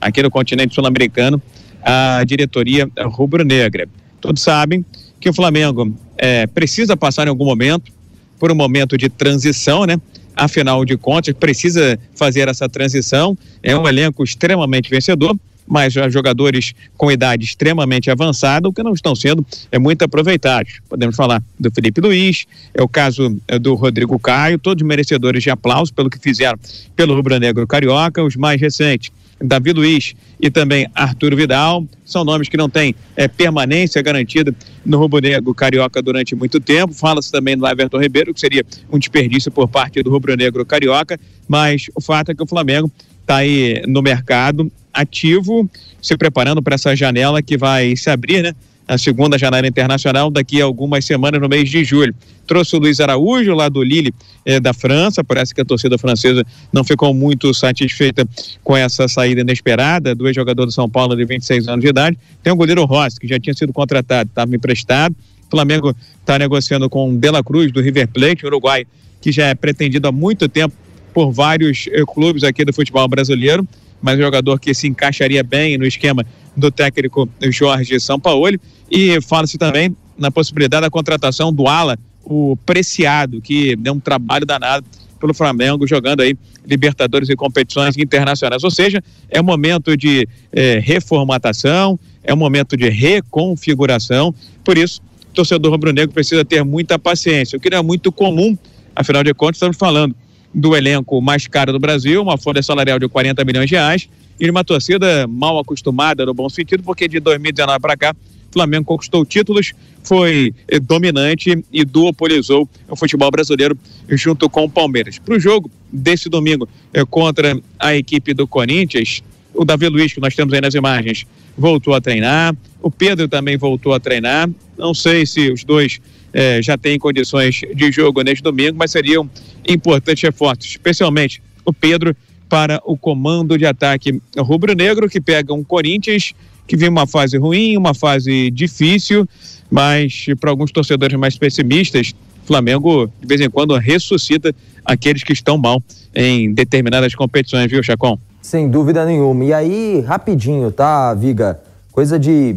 aqui 0.00 0.22
no 0.22 0.30
continente 0.30 0.74
sul-americano 0.74 1.40
à 1.82 2.22
diretoria 2.24 2.88
rubro-negra. 3.04 3.88
Todos 4.20 4.42
sabem 4.42 4.84
que 5.20 5.28
o 5.28 5.32
Flamengo 5.32 5.94
é, 6.16 6.46
precisa 6.46 6.96
passar 6.96 7.26
em 7.26 7.30
algum 7.30 7.44
momento 7.44 7.92
por 8.38 8.50
um 8.50 8.54
momento 8.54 8.96
de 8.96 9.08
transição, 9.08 9.84
né? 9.84 10.00
Afinal 10.34 10.84
de 10.84 10.96
contas, 10.96 11.34
precisa 11.34 11.98
fazer 12.14 12.48
essa 12.48 12.68
transição. 12.68 13.36
É 13.62 13.76
um 13.76 13.86
elenco 13.86 14.24
extremamente 14.24 14.90
vencedor 14.90 15.36
mas 15.66 15.94
jogadores 16.10 16.74
com 16.96 17.10
idade 17.10 17.44
extremamente 17.44 18.10
avançada, 18.10 18.68
o 18.68 18.72
que 18.72 18.82
não 18.82 18.92
estão 18.92 19.14
sendo 19.14 19.44
é 19.70 19.78
muito 19.78 20.02
aproveitados. 20.02 20.80
Podemos 20.88 21.16
falar 21.16 21.42
do 21.58 21.70
Felipe 21.70 22.00
Luiz, 22.00 22.46
é 22.74 22.82
o 22.82 22.88
caso 22.88 23.36
é, 23.48 23.58
do 23.58 23.74
Rodrigo 23.74 24.18
Caio, 24.18 24.58
todos 24.58 24.86
merecedores 24.86 25.42
de 25.42 25.50
aplauso 25.50 25.92
pelo 25.92 26.10
que 26.10 26.18
fizeram 26.18 26.58
pelo 26.94 27.14
Rubro 27.14 27.38
Negro 27.38 27.66
Carioca, 27.66 28.22
os 28.22 28.36
mais 28.36 28.60
recentes. 28.60 29.10
Davi 29.42 29.72
Luiz 29.72 30.14
e 30.40 30.50
também 30.50 30.88
Arthur 30.94 31.34
Vidal, 31.34 31.84
são 32.04 32.24
nomes 32.24 32.48
que 32.48 32.56
não 32.56 32.68
têm 32.68 32.94
é, 33.16 33.26
permanência 33.26 34.00
garantida 34.00 34.54
no 34.84 34.98
Rubro 34.98 35.20
Negro 35.20 35.52
Carioca 35.54 36.00
durante 36.00 36.34
muito 36.34 36.60
tempo. 36.60 36.94
Fala-se 36.94 37.30
também 37.30 37.56
do 37.56 37.66
Everton 37.66 37.98
Ribeiro, 37.98 38.32
que 38.32 38.40
seria 38.40 38.64
um 38.90 38.98
desperdício 38.98 39.50
por 39.50 39.68
parte 39.68 40.02
do 40.02 40.10
Rubro 40.10 40.36
Negro 40.36 40.64
Carioca, 40.64 41.18
mas 41.48 41.86
o 41.94 42.00
fato 42.00 42.30
é 42.30 42.34
que 42.34 42.42
o 42.42 42.46
Flamengo 42.46 42.90
está 43.20 43.36
aí 43.36 43.82
no 43.86 44.00
mercado 44.02 44.70
ativo, 44.92 45.68
se 46.00 46.16
preparando 46.16 46.62
para 46.62 46.74
essa 46.74 46.94
janela 46.94 47.42
que 47.42 47.56
vai 47.56 47.96
se 47.96 48.10
abrir, 48.10 48.42
né? 48.42 48.54
A 48.86 48.98
segunda 48.98 49.38
janela 49.38 49.66
internacional 49.66 50.30
daqui 50.30 50.60
a 50.60 50.64
algumas 50.64 51.04
semanas 51.04 51.40
no 51.40 51.48
mês 51.48 51.70
de 51.70 51.84
julho. 51.84 52.14
Trouxe 52.46 52.74
o 52.74 52.78
Luiz 52.80 52.98
Araújo 52.98 53.54
lá 53.54 53.68
do 53.68 53.82
Lille 53.82 54.12
eh, 54.44 54.58
da 54.58 54.74
França. 54.74 55.22
Parece 55.22 55.54
que 55.54 55.60
a 55.60 55.64
torcida 55.64 55.96
francesa 55.96 56.44
não 56.72 56.82
ficou 56.82 57.14
muito 57.14 57.54
satisfeita 57.54 58.26
com 58.62 58.76
essa 58.76 59.06
saída 59.06 59.40
inesperada 59.40 60.14
do 60.14 60.26
ex-jogador 60.26 60.66
do 60.66 60.72
São 60.72 60.90
Paulo 60.90 61.14
de 61.14 61.24
26 61.24 61.68
anos 61.68 61.82
de 61.82 61.88
idade. 61.90 62.18
Tem 62.42 62.52
o 62.52 62.56
goleiro 62.56 62.84
Rossi, 62.84 63.20
que 63.20 63.28
já 63.28 63.38
tinha 63.38 63.54
sido 63.54 63.72
contratado, 63.72 64.28
estava 64.28 64.54
emprestado. 64.54 65.14
O 65.46 65.50
Flamengo 65.50 65.94
está 66.20 66.38
negociando 66.38 66.90
com 66.90 67.10
o 67.10 67.16
De 67.16 67.30
La 67.30 67.42
Cruz 67.42 67.70
do 67.70 67.80
River 67.80 68.08
Plate, 68.08 68.44
Uruguai, 68.44 68.84
que 69.20 69.30
já 69.30 69.46
é 69.46 69.54
pretendido 69.54 70.08
há 70.08 70.12
muito 70.12 70.48
tempo 70.48 70.74
por 71.14 71.30
vários 71.30 71.88
eh, 71.92 72.02
clubes 72.04 72.42
aqui 72.42 72.64
do 72.64 72.72
futebol 72.72 73.06
brasileiro 73.06 73.66
mas 74.02 74.18
um 74.18 74.22
jogador 74.22 74.58
que 74.58 74.74
se 74.74 74.88
encaixaria 74.88 75.42
bem 75.42 75.78
no 75.78 75.86
esquema 75.86 76.26
do 76.56 76.70
técnico 76.70 77.28
Jorge 77.50 77.98
Sampaoli. 78.00 78.60
E 78.90 79.20
fala-se 79.22 79.56
também 79.56 79.96
na 80.18 80.30
possibilidade 80.30 80.82
da 80.82 80.90
contratação 80.90 81.52
do 81.52 81.66
Ala, 81.66 81.98
o 82.24 82.56
Preciado, 82.66 83.40
que 83.40 83.74
deu 83.76 83.94
um 83.94 84.00
trabalho 84.00 84.44
danado 84.44 84.84
pelo 85.18 85.32
Flamengo, 85.32 85.86
jogando 85.86 86.20
aí 86.20 86.36
Libertadores 86.66 87.28
e 87.28 87.36
competições 87.36 87.96
internacionais. 87.96 88.62
Ou 88.62 88.70
seja, 88.70 89.02
é 89.30 89.40
um 89.40 89.44
momento 89.44 89.96
de 89.96 90.28
é, 90.52 90.78
reformatação, 90.78 91.98
é 92.22 92.32
um 92.32 92.36
momento 92.36 92.76
de 92.76 92.88
reconfiguração. 92.88 94.34
Por 94.64 94.76
isso, 94.76 95.00
o 95.30 95.34
torcedor 95.34 95.72
rubro-negro 95.72 96.12
precisa 96.12 96.44
ter 96.44 96.64
muita 96.64 96.98
paciência, 96.98 97.56
o 97.56 97.60
que 97.60 97.70
não 97.70 97.78
é 97.78 97.82
muito 97.82 98.12
comum, 98.12 98.56
afinal 98.94 99.24
de 99.24 99.32
contas, 99.34 99.56
estamos 99.56 99.76
falando 99.76 100.14
do 100.54 100.76
elenco 100.76 101.20
mais 101.20 101.46
caro 101.46 101.72
do 101.72 101.78
Brasil, 101.78 102.22
uma 102.22 102.36
folha 102.36 102.62
salarial 102.62 102.98
de 102.98 103.08
40 103.08 103.44
milhões 103.44 103.68
de 103.68 103.74
reais, 103.74 104.08
e 104.38 104.50
uma 104.50 104.64
torcida 104.64 105.26
mal 105.26 105.58
acostumada 105.58 106.26
no 106.26 106.34
bom 106.34 106.48
sentido, 106.48 106.82
porque 106.82 107.06
de 107.08 107.20
2019 107.20 107.80
para 107.80 107.96
cá, 107.96 108.14
o 108.50 108.52
Flamengo 108.52 108.84
conquistou 108.84 109.24
títulos, 109.24 109.72
foi 110.02 110.52
eh, 110.68 110.78
dominante 110.78 111.64
e 111.72 111.84
duopolizou 111.84 112.68
o 112.88 112.96
futebol 112.96 113.30
brasileiro 113.30 113.78
junto 114.10 114.48
com 114.50 114.64
o 114.64 114.70
Palmeiras. 114.70 115.18
Para 115.18 115.36
o 115.36 115.40
jogo 115.40 115.70
desse 115.90 116.28
domingo 116.28 116.68
eh, 116.92 117.04
contra 117.08 117.58
a 117.78 117.94
equipe 117.94 118.34
do 118.34 118.46
Corinthians, 118.46 119.22
o 119.54 119.64
Davi 119.64 119.88
Luiz, 119.88 120.12
que 120.12 120.20
nós 120.20 120.34
temos 120.34 120.52
aí 120.52 120.60
nas 120.60 120.74
imagens, 120.74 121.26
voltou 121.56 121.94
a 121.94 122.00
treinar, 122.00 122.54
o 122.82 122.90
Pedro 122.90 123.28
também 123.28 123.56
voltou 123.56 123.94
a 123.94 124.00
treinar. 124.00 124.50
Não 124.76 124.92
sei 124.92 125.24
se 125.24 125.50
os 125.50 125.64
dois 125.64 126.00
eh, 126.32 126.60
já 126.62 126.76
têm 126.76 126.98
condições 126.98 127.60
de 127.74 127.92
jogo 127.92 128.22
neste 128.22 128.42
domingo, 128.42 128.76
mas 128.78 128.90
seriam 128.90 129.30
importantes 129.68 130.22
reforços, 130.22 130.66
especialmente 130.66 131.42
o 131.64 131.72
Pedro 131.72 132.16
para 132.48 132.80
o 132.84 132.96
comando 132.96 133.56
de 133.56 133.64
ataque 133.64 134.20
rubro-negro, 134.36 135.08
que 135.08 135.20
pega 135.20 135.54
um 135.54 135.64
Corinthians 135.64 136.34
que 136.66 136.76
vive 136.76 136.88
uma 136.88 137.06
fase 137.06 137.36
ruim, 137.36 137.76
uma 137.76 137.94
fase 137.94 138.50
difícil, 138.50 139.26
mas 139.70 140.26
para 140.40 140.50
alguns 140.50 140.70
torcedores 140.70 141.18
mais 141.18 141.36
pessimistas, 141.36 142.14
Flamengo 142.44 143.10
de 143.20 143.26
vez 143.26 143.40
em 143.40 143.50
quando 143.50 143.76
ressuscita 143.76 144.54
aqueles 144.84 145.22
que 145.22 145.32
estão 145.32 145.56
mal 145.56 145.82
em 146.14 146.52
determinadas 146.52 147.14
competições, 147.14 147.70
viu, 147.70 147.82
Chacon? 147.82 148.18
Sem 148.40 148.68
dúvida 148.68 149.04
nenhuma. 149.04 149.44
E 149.44 149.52
aí, 149.52 150.00
rapidinho, 150.00 150.70
tá, 150.70 151.14
Viga? 151.14 151.60
Coisa 151.92 152.18
de 152.18 152.56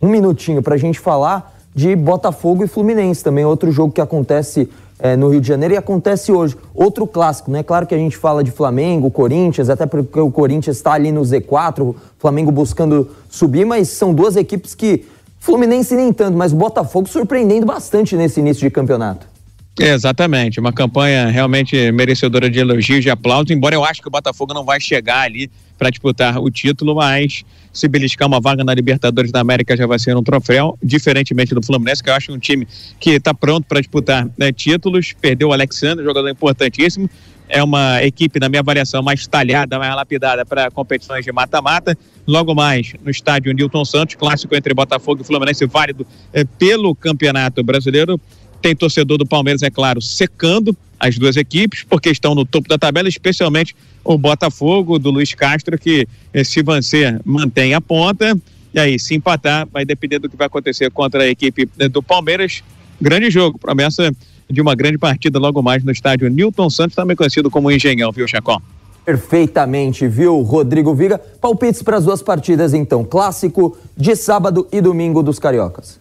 um 0.00 0.08
minutinho 0.08 0.62
para 0.62 0.74
a 0.74 0.78
gente 0.78 0.98
falar 0.98 1.54
de 1.74 1.96
Botafogo 1.96 2.62
e 2.64 2.68
Fluminense 2.68 3.24
também, 3.24 3.44
outro 3.44 3.72
jogo 3.72 3.92
que 3.92 4.00
acontece 4.00 4.68
é, 4.98 5.16
no 5.16 5.28
Rio 5.28 5.40
de 5.40 5.48
Janeiro 5.48 5.74
e 5.74 5.76
acontece 5.76 6.32
hoje. 6.32 6.56
Outro 6.74 7.06
clássico, 7.06 7.50
né? 7.50 7.62
Claro 7.62 7.86
que 7.86 7.94
a 7.94 7.98
gente 7.98 8.16
fala 8.16 8.42
de 8.44 8.50
Flamengo, 8.50 9.10
Corinthians, 9.10 9.68
até 9.68 9.86
porque 9.86 10.20
o 10.20 10.30
Corinthians 10.30 10.76
está 10.76 10.92
ali 10.92 11.10
no 11.10 11.22
Z4, 11.22 11.80
o 11.82 11.96
Flamengo 12.18 12.50
buscando 12.50 13.10
subir, 13.28 13.64
mas 13.64 13.88
são 13.88 14.14
duas 14.14 14.36
equipes 14.36 14.74
que. 14.74 15.06
Fluminense 15.38 15.94
nem 15.94 16.10
tanto, 16.10 16.38
mas 16.38 16.54
o 16.54 16.56
Botafogo 16.56 17.06
surpreendendo 17.06 17.66
bastante 17.66 18.16
nesse 18.16 18.40
início 18.40 18.62
de 18.62 18.70
campeonato. 18.70 19.33
Exatamente, 19.78 20.60
uma 20.60 20.72
campanha 20.72 21.28
realmente 21.28 21.90
merecedora 21.92 22.48
de 22.48 22.58
elogios, 22.58 23.02
de 23.02 23.10
aplausos, 23.10 23.50
embora 23.50 23.74
eu 23.74 23.84
acho 23.84 24.00
que 24.00 24.08
o 24.08 24.10
Botafogo 24.10 24.54
não 24.54 24.64
vai 24.64 24.80
chegar 24.80 25.22
ali 25.22 25.50
para 25.78 25.90
disputar 25.90 26.38
o 26.38 26.50
título, 26.50 26.94
mas 26.94 27.44
se 27.72 27.88
beliscar 27.88 28.28
uma 28.28 28.40
vaga 28.40 28.62
na 28.62 28.72
Libertadores 28.72 29.32
da 29.32 29.40
América 29.40 29.76
já 29.76 29.86
vai 29.86 29.98
ser 29.98 30.16
um 30.16 30.22
troféu, 30.22 30.78
diferentemente 30.82 31.54
do 31.54 31.62
Fluminense, 31.62 32.02
que 32.02 32.08
eu 32.08 32.14
acho 32.14 32.32
um 32.32 32.38
time 32.38 32.66
que 33.00 33.10
está 33.10 33.34
pronto 33.34 33.66
para 33.66 33.80
disputar 33.80 34.28
né, 34.38 34.52
títulos. 34.52 35.12
Perdeu 35.20 35.48
o 35.48 35.52
Alexandre, 35.52 36.04
jogador 36.04 36.28
importantíssimo. 36.28 37.10
É 37.48 37.62
uma 37.62 38.02
equipe, 38.02 38.40
na 38.40 38.48
minha 38.48 38.60
avaliação, 38.60 39.02
mais 39.02 39.26
talhada, 39.26 39.78
mais 39.78 39.94
lapidada 39.94 40.46
para 40.46 40.70
competições 40.70 41.24
de 41.24 41.32
mata-mata. 41.32 41.98
Logo 42.26 42.54
mais, 42.54 42.94
no 43.04 43.10
estádio 43.10 43.52
Newton 43.52 43.84
Santos, 43.84 44.14
clássico 44.14 44.54
entre 44.54 44.72
Botafogo 44.72 45.20
e 45.20 45.24
Fluminense, 45.24 45.66
válido 45.66 46.06
é, 46.32 46.44
pelo 46.44 46.94
Campeonato 46.94 47.62
Brasileiro. 47.62 48.18
Tem 48.64 48.74
torcedor 48.74 49.18
do 49.18 49.26
Palmeiras, 49.26 49.62
é 49.62 49.68
claro, 49.68 50.00
secando 50.00 50.74
as 50.98 51.18
duas 51.18 51.36
equipes, 51.36 51.84
porque 51.86 52.08
estão 52.08 52.34
no 52.34 52.46
topo 52.46 52.66
da 52.66 52.78
tabela, 52.78 53.06
especialmente 53.06 53.76
o 54.02 54.16
Botafogo 54.16 54.98
do 54.98 55.10
Luiz 55.10 55.34
Castro, 55.34 55.78
que 55.78 56.08
eh, 56.32 56.42
se 56.42 56.62
vencer 56.62 57.20
mantém 57.26 57.74
a 57.74 57.80
ponta. 57.82 58.34
E 58.72 58.80
aí, 58.80 58.98
se 58.98 59.14
empatar, 59.14 59.68
vai 59.70 59.84
depender 59.84 60.18
do 60.18 60.30
que 60.30 60.36
vai 60.36 60.46
acontecer 60.46 60.90
contra 60.90 61.24
a 61.24 61.28
equipe 61.28 61.68
eh, 61.78 61.90
do 61.90 62.02
Palmeiras. 62.02 62.64
Grande 62.98 63.30
jogo, 63.30 63.58
promessa 63.58 64.10
de 64.48 64.62
uma 64.62 64.74
grande 64.74 64.96
partida 64.96 65.38
logo 65.38 65.60
mais 65.60 65.84
no 65.84 65.92
estádio 65.92 66.30
Newton 66.30 66.70
Santos, 66.70 66.96
também 66.96 67.14
conhecido 67.14 67.50
como 67.50 67.70
Engenhão, 67.70 68.10
viu, 68.12 68.26
Chacó? 68.26 68.62
Perfeitamente, 69.04 70.08
viu, 70.08 70.40
Rodrigo 70.40 70.94
Viga? 70.94 71.18
Palpites 71.18 71.82
para 71.82 71.98
as 71.98 72.04
duas 72.06 72.22
partidas, 72.22 72.72
então. 72.72 73.04
Clássico 73.04 73.76
de 73.94 74.16
sábado 74.16 74.66
e 74.72 74.80
domingo 74.80 75.22
dos 75.22 75.38
Cariocas. 75.38 76.00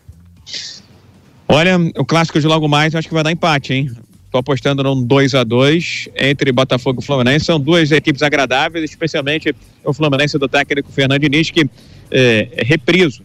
Olha, 1.56 1.78
o 2.00 2.04
clássico 2.04 2.40
de 2.40 2.48
logo 2.48 2.68
mais, 2.68 2.94
eu 2.94 2.98
acho 2.98 3.08
que 3.08 3.14
vai 3.14 3.24
dar 3.24 3.32
empate, 3.32 3.76
hein? 3.76 3.92
Estou 4.26 4.40
apostando 4.40 4.82
num 4.82 5.04
2 5.04 5.36
a 5.36 5.44
2 5.44 6.10
entre 6.16 6.52
Botafogo 6.52 7.00
e 7.00 7.06
Fluminense. 7.06 7.46
São 7.46 7.60
duas 7.60 7.92
equipes 7.92 8.24
agradáveis, 8.24 8.90
especialmente 8.90 9.56
o 9.86 9.94
Fluminense 9.94 10.36
do 10.40 10.48
técnico 10.48 10.92
Fernando 10.92 11.22
Diniz, 11.22 11.52
que 11.52 11.70
é, 12.10 12.48
é 12.54 12.64
repriso. 12.64 13.22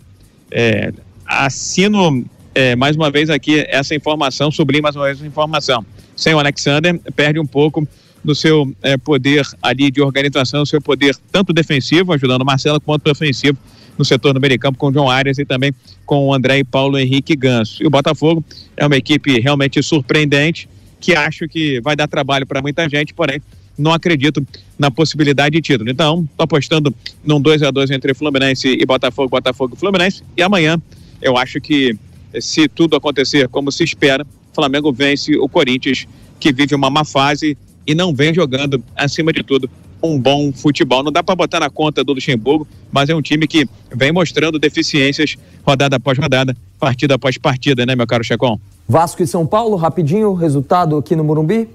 É, 0.50 0.92
assino 1.24 2.22
é, 2.54 2.76
mais 2.76 2.96
uma 2.96 3.10
vez 3.10 3.30
aqui 3.30 3.64
essa 3.66 3.94
informação, 3.94 4.50
sublime 4.50 4.82
mais 4.82 4.94
uma 4.94 5.06
vez 5.06 5.16
essa 5.16 5.26
informação. 5.26 5.82
Sem 6.14 6.34
o 6.34 6.38
Alexander, 6.38 7.00
perde 7.16 7.40
um 7.40 7.46
pouco 7.46 7.88
do 8.22 8.34
seu 8.34 8.70
é, 8.82 8.98
poder 8.98 9.42
ali 9.62 9.90
de 9.90 10.02
organização, 10.02 10.66
seu 10.66 10.82
poder 10.82 11.16
tanto 11.32 11.50
defensivo, 11.54 12.12
ajudando 12.12 12.42
o 12.42 12.44
Marcelo, 12.44 12.78
quanto 12.78 13.10
ofensivo 13.10 13.56
no 13.98 14.04
setor 14.04 14.32
no 14.32 14.40
meio 14.40 14.58
campo 14.58 14.78
com 14.78 14.88
o 14.88 14.92
João 14.92 15.10
Arias 15.10 15.38
e 15.38 15.44
também 15.44 15.74
com 16.06 16.26
o 16.26 16.32
André 16.32 16.58
e 16.58 16.64
Paulo 16.64 16.96
Henrique 16.96 17.34
Ganso. 17.34 17.82
E 17.82 17.86
o 17.86 17.90
Botafogo 17.90 18.44
é 18.76 18.86
uma 18.86 18.96
equipe 18.96 19.40
realmente 19.40 19.82
surpreendente, 19.82 20.68
que 21.00 21.14
acho 21.14 21.48
que 21.48 21.80
vai 21.80 21.96
dar 21.96 22.06
trabalho 22.06 22.46
para 22.46 22.62
muita 22.62 22.88
gente, 22.88 23.12
porém 23.12 23.42
não 23.76 23.92
acredito 23.92 24.44
na 24.78 24.90
possibilidade 24.90 25.54
de 25.54 25.62
título. 25.62 25.90
Então, 25.90 26.26
estou 26.30 26.44
apostando 26.44 26.94
num 27.24 27.40
2 27.40 27.62
a 27.62 27.70
2 27.70 27.90
entre 27.90 28.14
Fluminense 28.14 28.68
e 28.68 28.84
Botafogo, 28.84 29.28
Botafogo 29.28 29.74
e 29.76 29.78
Fluminense. 29.78 30.22
E 30.36 30.42
amanhã, 30.42 30.80
eu 31.22 31.36
acho 31.36 31.60
que 31.60 31.96
se 32.40 32.68
tudo 32.68 32.96
acontecer 32.96 33.48
como 33.48 33.70
se 33.70 33.84
espera, 33.84 34.26
Flamengo 34.52 34.92
vence 34.92 35.36
o 35.36 35.48
Corinthians, 35.48 36.06
que 36.40 36.52
vive 36.52 36.74
uma 36.74 36.90
má 36.90 37.04
fase 37.04 37.56
e 37.86 37.94
não 37.94 38.14
vem 38.14 38.34
jogando, 38.34 38.82
acima 38.96 39.32
de 39.32 39.42
tudo, 39.42 39.70
um 40.02 40.18
bom 40.18 40.52
futebol. 40.52 41.02
Não 41.02 41.12
dá 41.12 41.22
para 41.22 41.34
botar 41.34 41.60
na 41.60 41.70
conta 41.70 42.04
do 42.04 42.12
Luxemburgo, 42.12 42.66
mas 42.90 43.08
é 43.08 43.14
um 43.14 43.22
time 43.22 43.46
que 43.46 43.66
vem 43.94 44.12
mostrando 44.12 44.58
deficiências 44.58 45.36
rodada 45.64 45.96
após 45.96 46.18
rodada, 46.18 46.56
partida 46.78 47.14
após 47.14 47.36
partida, 47.36 47.84
né, 47.84 47.94
meu 47.94 48.06
caro 48.06 48.24
Checon? 48.24 48.58
Vasco 48.88 49.22
e 49.22 49.26
São 49.26 49.46
Paulo, 49.46 49.76
rapidinho, 49.76 50.32
resultado 50.34 50.96
aqui 50.96 51.14
no 51.14 51.24
Morumbi. 51.24 51.68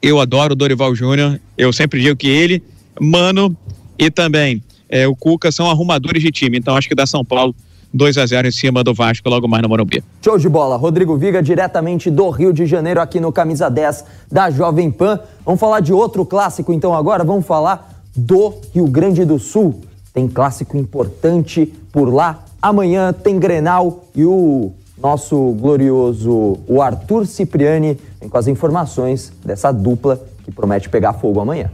Eu 0.00 0.20
adoro 0.20 0.52
o 0.52 0.56
Dorival 0.56 0.94
Júnior. 0.94 1.40
Eu 1.56 1.72
sempre 1.72 2.00
digo 2.00 2.16
que 2.16 2.28
ele, 2.28 2.62
Mano 3.00 3.56
e 3.98 4.10
também 4.10 4.62
é, 4.88 5.06
o 5.06 5.14
Cuca 5.14 5.50
são 5.50 5.68
arrumadores 5.68 6.22
de 6.22 6.30
time. 6.30 6.56
Então 6.56 6.76
acho 6.76 6.88
que 6.88 6.94
dá 6.94 7.06
São 7.06 7.24
Paulo 7.24 7.54
2 7.92 8.18
a 8.18 8.26
0 8.26 8.48
em 8.48 8.50
cima 8.50 8.84
do 8.84 8.92
Vasco 8.92 9.28
logo 9.28 9.48
mais 9.48 9.62
no 9.62 9.68
Morumbi. 9.68 10.02
Show 10.22 10.38
de 10.38 10.48
bola. 10.48 10.76
Rodrigo 10.76 11.16
Viga, 11.16 11.42
diretamente 11.42 12.10
do 12.10 12.28
Rio 12.30 12.52
de 12.52 12.66
Janeiro, 12.66 13.00
aqui 13.00 13.18
no 13.18 13.32
Camisa 13.32 13.70
10 13.70 14.04
da 14.30 14.50
Jovem 14.50 14.90
Pan. 14.90 15.18
Vamos 15.44 15.60
falar 15.60 15.80
de 15.80 15.92
outro 15.92 16.24
clássico 16.24 16.72
então 16.72 16.94
agora. 16.94 17.24
Vamos 17.24 17.46
falar 17.46 18.02
do 18.14 18.54
Rio 18.74 18.86
Grande 18.86 19.24
do 19.24 19.38
Sul. 19.38 19.80
Tem 20.12 20.28
clássico 20.28 20.76
importante 20.76 21.72
por 21.92 22.12
lá. 22.12 22.44
Amanhã 22.60 23.12
tem 23.12 23.38
Grenal 23.38 24.04
e 24.14 24.24
o 24.24 24.72
nosso 25.00 25.52
glorioso 25.52 26.58
o 26.66 26.82
Arthur 26.82 27.26
Cipriani 27.26 27.96
vem 28.20 28.28
com 28.28 28.36
as 28.36 28.48
informações 28.48 29.32
dessa 29.44 29.70
dupla 29.70 30.20
que 30.44 30.50
promete 30.50 30.88
pegar 30.88 31.12
fogo 31.14 31.40
amanhã. 31.40 31.70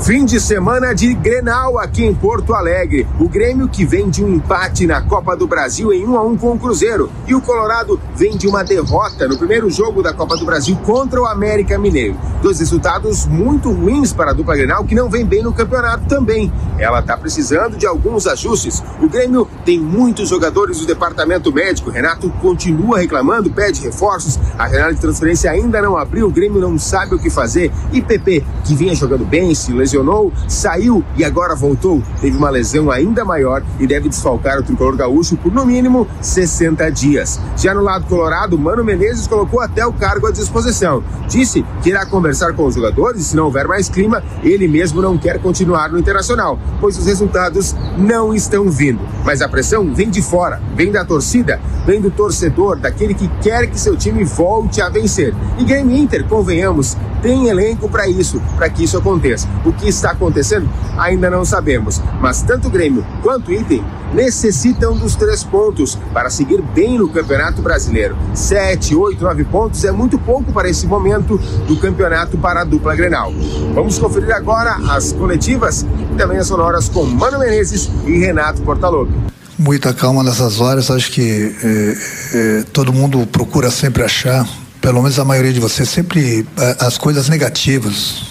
Fim 0.00 0.24
de 0.24 0.40
semana 0.40 0.94
de 0.94 1.12
Grenal 1.12 1.76
aqui 1.76 2.04
em 2.04 2.14
Porto 2.14 2.54
Alegre. 2.54 3.06
O 3.18 3.28
Grêmio 3.28 3.68
que 3.68 3.84
vem 3.84 4.08
de 4.08 4.24
um 4.24 4.32
empate 4.32 4.86
na 4.86 5.02
Copa 5.02 5.36
do 5.36 5.46
Brasil 5.46 5.92
em 5.92 6.06
1 6.06 6.16
a 6.16 6.22
1 6.22 6.36
com 6.38 6.52
o 6.52 6.58
Cruzeiro 6.58 7.10
e 7.26 7.34
o 7.34 7.40
Colorado 7.42 8.00
vem 8.14 8.36
de 8.36 8.46
uma 8.46 8.62
derrota 8.62 9.26
no 9.26 9.36
primeiro 9.36 9.68
jogo 9.68 10.02
da 10.02 10.14
Copa 10.14 10.36
do 10.36 10.46
Brasil 10.46 10.76
contra 10.84 11.20
o 11.20 11.26
América 11.26 11.76
Mineiro. 11.76 12.16
Dois 12.40 12.60
resultados 12.60 13.26
muito 13.26 13.70
ruins 13.72 14.12
para 14.12 14.30
a 14.30 14.34
dupla 14.34 14.56
Grenal 14.56 14.84
que 14.84 14.94
não 14.94 15.10
vem 15.10 15.26
bem 15.26 15.42
no 15.42 15.52
campeonato 15.52 16.06
também. 16.06 16.50
Ela 16.78 17.00
está 17.00 17.16
precisando 17.16 17.76
de 17.76 17.86
alguns 17.86 18.26
ajustes. 18.28 18.82
O 19.02 19.08
Grêmio 19.08 19.48
tem 19.64 19.80
muitos 19.80 20.28
jogadores 20.28 20.78
do 20.78 20.86
departamento 20.86 21.52
médico. 21.52 21.90
Renato 21.90 22.30
continua 22.40 22.98
reclamando, 22.98 23.50
pede 23.50 23.82
reforços. 23.82 24.38
A 24.56 24.68
janela 24.68 24.94
de 24.94 25.00
transferência 25.00 25.50
ainda 25.50 25.82
não 25.82 25.96
abriu. 25.96 26.28
O 26.28 26.30
Grêmio 26.30 26.60
não 26.60 26.78
sabe 26.78 27.16
o 27.16 27.18
que 27.18 27.28
fazer. 27.28 27.72
E 27.92 28.00
PP, 28.00 28.44
que 28.64 28.76
vinha 28.76 28.94
jogando 28.94 29.24
bem, 29.24 29.52
se 29.54 29.72
lesionou, 29.88 30.30
saiu 30.46 31.02
e 31.16 31.24
agora 31.24 31.54
voltou. 31.54 32.02
Teve 32.20 32.36
uma 32.36 32.50
lesão 32.50 32.90
ainda 32.90 33.24
maior 33.24 33.62
e 33.80 33.86
deve 33.86 34.08
desfalcar 34.08 34.58
o 34.58 34.62
tricolor 34.62 34.96
gaúcho 34.96 35.36
por 35.36 35.52
no 35.52 35.64
mínimo 35.64 36.06
60 36.20 36.90
dias. 36.90 37.40
Já 37.56 37.74
no 37.74 37.80
lado 37.80 38.04
colorado, 38.06 38.58
Mano 38.58 38.84
Menezes 38.84 39.26
colocou 39.26 39.60
até 39.60 39.86
o 39.86 39.92
cargo 39.92 40.26
à 40.26 40.30
disposição. 40.30 41.02
Disse 41.26 41.64
que 41.82 41.88
irá 41.88 42.04
conversar 42.04 42.52
com 42.52 42.66
os 42.66 42.74
jogadores 42.74 43.22
e 43.22 43.24
se 43.24 43.36
não 43.36 43.46
houver 43.46 43.66
mais 43.66 43.88
clima, 43.88 44.22
ele 44.42 44.68
mesmo 44.68 45.00
não 45.00 45.16
quer 45.16 45.40
continuar 45.40 45.90
no 45.90 45.98
Internacional, 45.98 46.58
pois 46.80 46.98
os 46.98 47.06
resultados 47.06 47.74
não 47.96 48.34
estão 48.34 48.70
vindo. 48.70 49.00
Mas 49.24 49.40
a 49.40 49.48
pressão 49.48 49.94
vem 49.94 50.10
de 50.10 50.22
fora, 50.22 50.60
vem 50.74 50.92
da 50.92 51.04
torcida, 51.04 51.60
vem 51.88 52.02
do 52.02 52.10
torcedor, 52.10 52.78
daquele 52.78 53.14
que 53.14 53.26
quer 53.40 53.66
que 53.66 53.80
seu 53.80 53.96
time 53.96 54.22
volte 54.22 54.82
a 54.82 54.90
vencer. 54.90 55.34
E 55.56 55.64
Game 55.64 55.98
Inter, 55.98 56.22
convenhamos, 56.26 56.98
tem 57.22 57.48
elenco 57.48 57.88
para 57.88 58.06
isso, 58.06 58.42
para 58.58 58.68
que 58.68 58.84
isso 58.84 58.98
aconteça. 58.98 59.48
O 59.64 59.72
que 59.72 59.88
está 59.88 60.10
acontecendo 60.10 60.68
ainda 60.98 61.30
não 61.30 61.46
sabemos, 61.46 62.02
mas 62.20 62.42
tanto 62.42 62.68
Grêmio 62.68 63.06
quanto 63.22 63.50
Item 63.50 63.82
necessitam 64.12 64.98
dos 64.98 65.16
três 65.16 65.42
pontos 65.42 65.98
para 66.12 66.28
seguir 66.28 66.60
bem 66.60 66.98
no 66.98 67.08
Campeonato 67.08 67.62
Brasileiro. 67.62 68.14
Sete, 68.34 68.94
oito, 68.94 69.24
nove 69.24 69.44
pontos 69.44 69.82
é 69.82 69.90
muito 69.90 70.18
pouco 70.18 70.52
para 70.52 70.68
esse 70.68 70.86
momento 70.86 71.38
do 71.66 71.78
campeonato 71.78 72.36
para 72.36 72.60
a 72.60 72.64
dupla 72.64 72.94
Grenal. 72.94 73.32
Vamos 73.74 73.98
conferir 73.98 74.34
agora 74.34 74.76
as 74.90 75.10
coletivas 75.12 75.86
e 76.12 76.16
também 76.16 76.36
as 76.36 76.48
sonoras 76.48 76.86
com 76.86 77.04
Mano 77.06 77.38
Menezes 77.38 77.90
e 78.06 78.18
Renato 78.18 78.60
Portaluppi 78.60 79.37
muita 79.58 79.92
calma 79.92 80.22
nessas 80.22 80.60
horas. 80.60 80.90
Acho 80.90 81.10
que 81.10 81.54
é, 81.62 81.96
é, 82.34 82.64
todo 82.72 82.92
mundo 82.92 83.26
procura 83.26 83.70
sempre 83.70 84.02
achar, 84.02 84.48
pelo 84.80 85.02
menos 85.02 85.18
a 85.18 85.24
maioria 85.24 85.52
de 85.52 85.60
vocês, 85.60 85.88
sempre 85.88 86.46
é, 86.56 86.76
as 86.80 86.96
coisas 86.96 87.28
negativas 87.28 88.22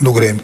no 0.00 0.12
Grêmio. 0.12 0.42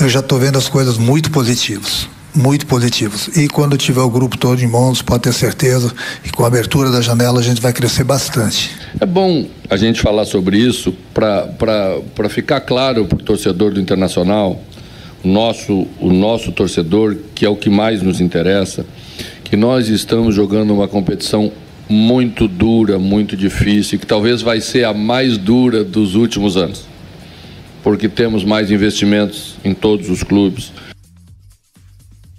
Eu 0.00 0.08
já 0.08 0.20
estou 0.20 0.38
vendo 0.38 0.56
as 0.56 0.68
coisas 0.68 0.96
muito 0.96 1.30
positivas. 1.30 2.08
Muito 2.34 2.66
positivas. 2.66 3.28
E 3.36 3.46
quando 3.46 3.76
tiver 3.76 4.00
o 4.00 4.10
grupo 4.10 4.36
todo 4.36 4.60
em 4.60 4.66
mãos, 4.66 5.00
pode 5.00 5.22
ter 5.22 5.32
certeza 5.32 5.94
que 6.20 6.32
com 6.32 6.42
a 6.42 6.48
abertura 6.48 6.90
da 6.90 7.00
janela 7.00 7.38
a 7.38 7.42
gente 7.42 7.60
vai 7.60 7.72
crescer 7.72 8.02
bastante. 8.02 8.72
É 8.98 9.06
bom 9.06 9.48
a 9.70 9.76
gente 9.76 10.00
falar 10.00 10.24
sobre 10.24 10.58
isso 10.58 10.92
para 11.12 12.28
ficar 12.28 12.60
claro 12.62 13.06
para 13.06 13.18
o 13.18 13.22
torcedor 13.22 13.72
do 13.72 13.80
Internacional 13.80 14.60
nosso, 15.24 15.86
o 15.98 16.12
nosso 16.12 16.52
torcedor, 16.52 17.16
que 17.34 17.46
é 17.46 17.48
o 17.48 17.56
que 17.56 17.70
mais 17.70 18.02
nos 18.02 18.20
interessa, 18.20 18.84
que 19.44 19.56
nós 19.56 19.88
estamos 19.88 20.34
jogando 20.34 20.74
uma 20.74 20.88
competição 20.88 21.52
muito 21.88 22.48
dura, 22.48 22.98
muito 22.98 23.36
difícil, 23.36 23.98
que 23.98 24.06
talvez 24.06 24.42
vai 24.42 24.60
ser 24.60 24.84
a 24.84 24.94
mais 24.94 25.36
dura 25.36 25.84
dos 25.84 26.14
últimos 26.14 26.56
anos, 26.56 26.86
porque 27.82 28.08
temos 28.08 28.42
mais 28.42 28.70
investimentos 28.70 29.56
em 29.62 29.74
todos 29.74 30.08
os 30.08 30.22
clubes. 30.22 30.72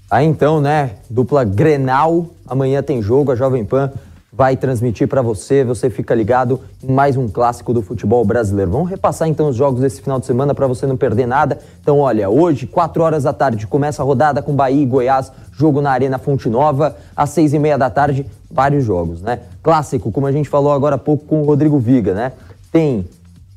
Aí 0.10 0.26
então, 0.26 0.60
né, 0.60 0.92
dupla 1.10 1.44
Grenal, 1.44 2.34
amanhã 2.48 2.82
tem 2.82 3.02
jogo, 3.02 3.32
a 3.32 3.36
Jovem 3.36 3.64
Pan 3.64 3.92
vai 4.36 4.58
transmitir 4.58 5.08
para 5.08 5.22
você, 5.22 5.64
você 5.64 5.90
fica 5.90 6.14
ligado 6.14 6.60
em 6.84 6.92
mais 6.92 7.16
um 7.16 7.26
clássico 7.26 7.74
do 7.74 7.82
futebol 7.82 8.26
brasileiro. 8.26 8.70
Vamos 8.70 8.90
repassar 8.90 9.30
então 9.30 9.48
os 9.48 9.56
jogos 9.56 9.80
desse 9.80 10.02
final 10.02 10.20
de 10.20 10.26
semana 10.26 10.54
para 10.54 10.68
você 10.68 10.86
não 10.86 10.98
perder 10.98 11.26
nada. 11.26 11.58
Então, 11.82 12.00
olha, 12.00 12.30
hoje, 12.30 12.68
4 12.68 13.02
horas 13.02 13.24
da 13.24 13.32
tarde, 13.32 13.66
começa 13.66 14.02
a 14.02 14.06
rodada 14.06 14.42
com 14.42 14.54
Bahia 14.54 14.84
e 14.84 14.86
Goiás, 14.86 15.32
jogo 15.54 15.80
na 15.80 15.92
Arena 15.92 16.18
Fonte 16.18 16.50
Nova, 16.50 16.98
às 17.16 17.30
6 17.30 17.54
e 17.54 17.60
meia 17.60 17.78
da 17.78 17.90
tarde, 17.90 18.26
vários 18.52 18.84
jogos, 18.84 19.22
né? 19.22 19.40
Clássico, 19.64 20.12
como 20.12 20.28
a 20.28 20.32
gente 20.34 20.50
falou 20.50 20.74
agora 20.74 20.96
há 20.96 21.00
pouco 21.00 21.26
com 21.26 21.42
o 21.42 21.46
Rodrigo 21.46 21.80
Viga, 21.80 22.14
né? 22.14 22.34
Tem 22.74 23.06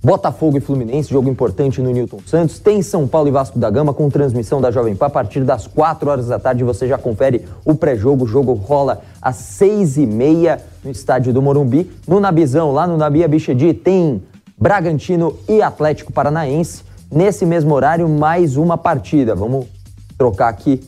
Botafogo 0.08 0.56
e 0.56 0.60
Fluminense, 0.60 1.10
jogo 1.10 1.28
importante 1.28 1.82
no 1.82 1.90
Newton 1.90 2.20
Santos. 2.24 2.58
Tem 2.58 2.80
São 2.80 3.06
Paulo 3.06 3.28
e 3.28 3.30
Vasco 3.30 3.58
da 3.58 3.68
Gama 3.68 3.92
com 3.92 4.08
transmissão 4.08 4.58
da 4.58 4.70
Jovem 4.70 4.96
Pan. 4.96 5.04
A 5.04 5.10
partir 5.10 5.44
das 5.44 5.66
4 5.66 6.08
horas 6.08 6.28
da 6.28 6.38
tarde 6.38 6.64
você 6.64 6.88
já 6.88 6.96
confere 6.96 7.44
o 7.62 7.74
pré-jogo. 7.74 8.24
O 8.24 8.26
jogo 8.26 8.54
rola 8.54 9.02
às 9.20 9.36
6 9.36 9.98
e 9.98 10.06
meia 10.06 10.62
no 10.82 10.90
estádio 10.90 11.30
do 11.30 11.42
Morumbi. 11.42 11.90
No 12.06 12.20
Nabizão, 12.20 12.72
lá 12.72 12.86
no 12.86 12.96
Nabi 12.96 13.22
Abichedi, 13.22 13.74
tem 13.74 14.22
Bragantino 14.56 15.36
e 15.46 15.60
Atlético 15.60 16.10
Paranaense. 16.10 16.84
Nesse 17.12 17.44
mesmo 17.44 17.74
horário, 17.74 18.08
mais 18.08 18.56
uma 18.56 18.78
partida. 18.78 19.34
Vamos 19.34 19.66
trocar 20.16 20.48
aqui 20.48 20.80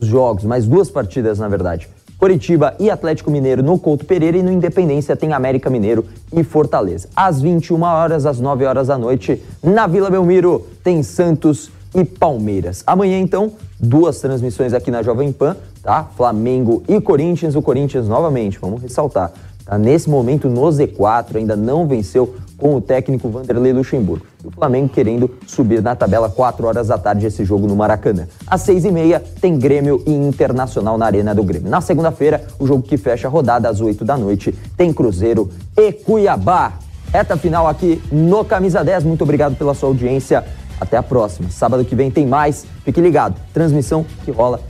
os 0.00 0.06
jogos, 0.06 0.44
mais 0.44 0.64
duas 0.64 0.88
partidas, 0.88 1.40
na 1.40 1.48
verdade. 1.48 1.88
Coritiba 2.20 2.74
e 2.78 2.90
Atlético 2.90 3.30
Mineiro 3.30 3.62
no 3.62 3.78
Couto 3.78 4.04
Pereira 4.04 4.36
e 4.36 4.42
no 4.42 4.52
Independência 4.52 5.16
tem 5.16 5.32
América 5.32 5.70
Mineiro 5.70 6.04
e 6.30 6.44
Fortaleza. 6.44 7.08
Às 7.16 7.40
21 7.40 7.82
horas, 7.82 8.26
às 8.26 8.38
9 8.38 8.66
horas 8.66 8.88
da 8.88 8.98
noite, 8.98 9.42
na 9.62 9.86
Vila 9.86 10.10
Belmiro 10.10 10.66
tem 10.84 11.02
Santos 11.02 11.70
e 11.94 12.04
Palmeiras. 12.04 12.84
Amanhã, 12.86 13.18
então, 13.18 13.52
duas 13.80 14.20
transmissões 14.20 14.74
aqui 14.74 14.90
na 14.90 15.02
Jovem 15.02 15.32
Pan, 15.32 15.56
tá? 15.82 16.10
Flamengo 16.14 16.82
e 16.86 17.00
Corinthians. 17.00 17.56
O 17.56 17.62
Corinthians, 17.62 18.06
novamente, 18.06 18.58
vamos 18.60 18.82
ressaltar, 18.82 19.32
tá 19.64 19.78
nesse 19.78 20.10
momento 20.10 20.46
no 20.46 20.60
Z4, 20.60 21.36
ainda 21.36 21.56
não 21.56 21.88
venceu 21.88 22.34
com 22.60 22.76
o 22.76 22.80
técnico 22.80 23.28
Vanderlei 23.28 23.72
Luxemburgo. 23.72 24.24
E 24.44 24.46
o 24.46 24.50
Flamengo 24.50 24.88
querendo 24.88 25.30
subir 25.46 25.82
na 25.82 25.96
tabela 25.96 26.28
4 26.28 26.66
horas 26.66 26.88
da 26.88 26.98
tarde 26.98 27.26
esse 27.26 27.44
jogo 27.44 27.66
no 27.66 27.74
Maracanã. 27.74 28.28
Às 28.46 28.62
6 28.62 28.84
e 28.84 28.92
meia 28.92 29.22
tem 29.40 29.58
Grêmio 29.58 30.02
e 30.06 30.12
Internacional 30.12 30.96
na 30.96 31.06
Arena 31.06 31.34
do 31.34 31.42
Grêmio. 31.42 31.70
Na 31.70 31.80
segunda-feira, 31.80 32.44
o 32.58 32.66
jogo 32.66 32.82
que 32.82 32.96
fecha 32.96 33.26
a 33.26 33.30
rodada 33.30 33.68
às 33.68 33.80
8 33.80 34.04
da 34.04 34.16
noite 34.16 34.52
tem 34.76 34.92
Cruzeiro 34.92 35.50
e 35.76 35.92
Cuiabá. 35.92 36.74
Reta 37.12 37.36
final 37.36 37.66
aqui 37.66 38.00
no 38.12 38.44
Camisa 38.44 38.84
10. 38.84 39.04
Muito 39.04 39.22
obrigado 39.22 39.56
pela 39.56 39.74
sua 39.74 39.88
audiência. 39.88 40.44
Até 40.80 40.96
a 40.96 41.02
próxima. 41.02 41.50
Sábado 41.50 41.84
que 41.84 41.94
vem 41.94 42.10
tem 42.10 42.26
mais. 42.26 42.64
Fique 42.84 43.00
ligado. 43.00 43.34
Transmissão 43.52 44.06
que 44.24 44.30
rola 44.30 44.60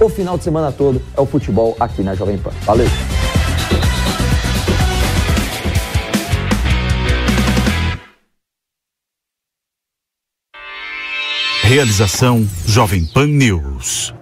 o 0.00 0.08
final 0.08 0.36
de 0.36 0.44
semana 0.44 0.70
todo 0.70 1.00
é 1.16 1.20
o 1.20 1.26
futebol 1.26 1.74
aqui 1.80 2.02
na 2.02 2.14
Jovem 2.14 2.38
Pan. 2.38 2.50
Valeu! 2.64 3.15
Realização 11.68 12.46
Jovem 12.64 13.04
Pan 13.06 13.26
News. 13.26 14.14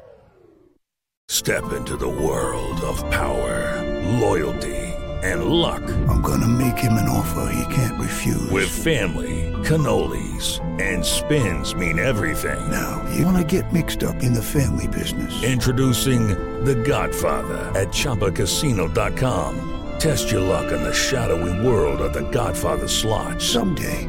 Step 1.29 1.63
into 1.75 1.95
the 1.95 2.09
world 2.09 2.81
of 2.81 3.05
power, 3.11 3.83
loyalty, 4.19 4.75
and 5.23 5.45
luck. 5.45 5.83
I'm 6.09 6.23
gonna 6.23 6.49
make 6.49 6.79
him 6.79 6.95
an 6.95 7.07
offer 7.07 7.53
he 7.53 7.75
can't 7.75 8.01
refuse. 8.01 8.51
With 8.51 8.71
family, 8.71 9.53
cannolis, 9.63 10.59
and 10.81 11.05
spins 11.05 11.75
mean 11.75 11.99
everything. 11.99 12.71
Now, 12.71 13.05
you 13.15 13.27
wanna 13.27 13.45
get 13.45 13.71
mixed 13.75 14.03
up 14.03 14.23
in 14.23 14.33
the 14.33 14.43
family 14.43 14.89
business. 14.89 15.31
Introducing 15.45 16.29
The 16.65 16.77
Godfather 16.77 17.71
at 17.79 17.89
ChumbaCasino.com. 17.89 19.75
Test 19.99 20.31
your 20.31 20.41
luck 20.41 20.73
in 20.73 20.83
the 20.83 20.95
shadowy 20.95 21.67
world 21.67 22.01
of 22.01 22.15
The 22.15 22.27
Godfather 22.31 22.89
slot. 22.89 23.43
Someday, 23.43 24.09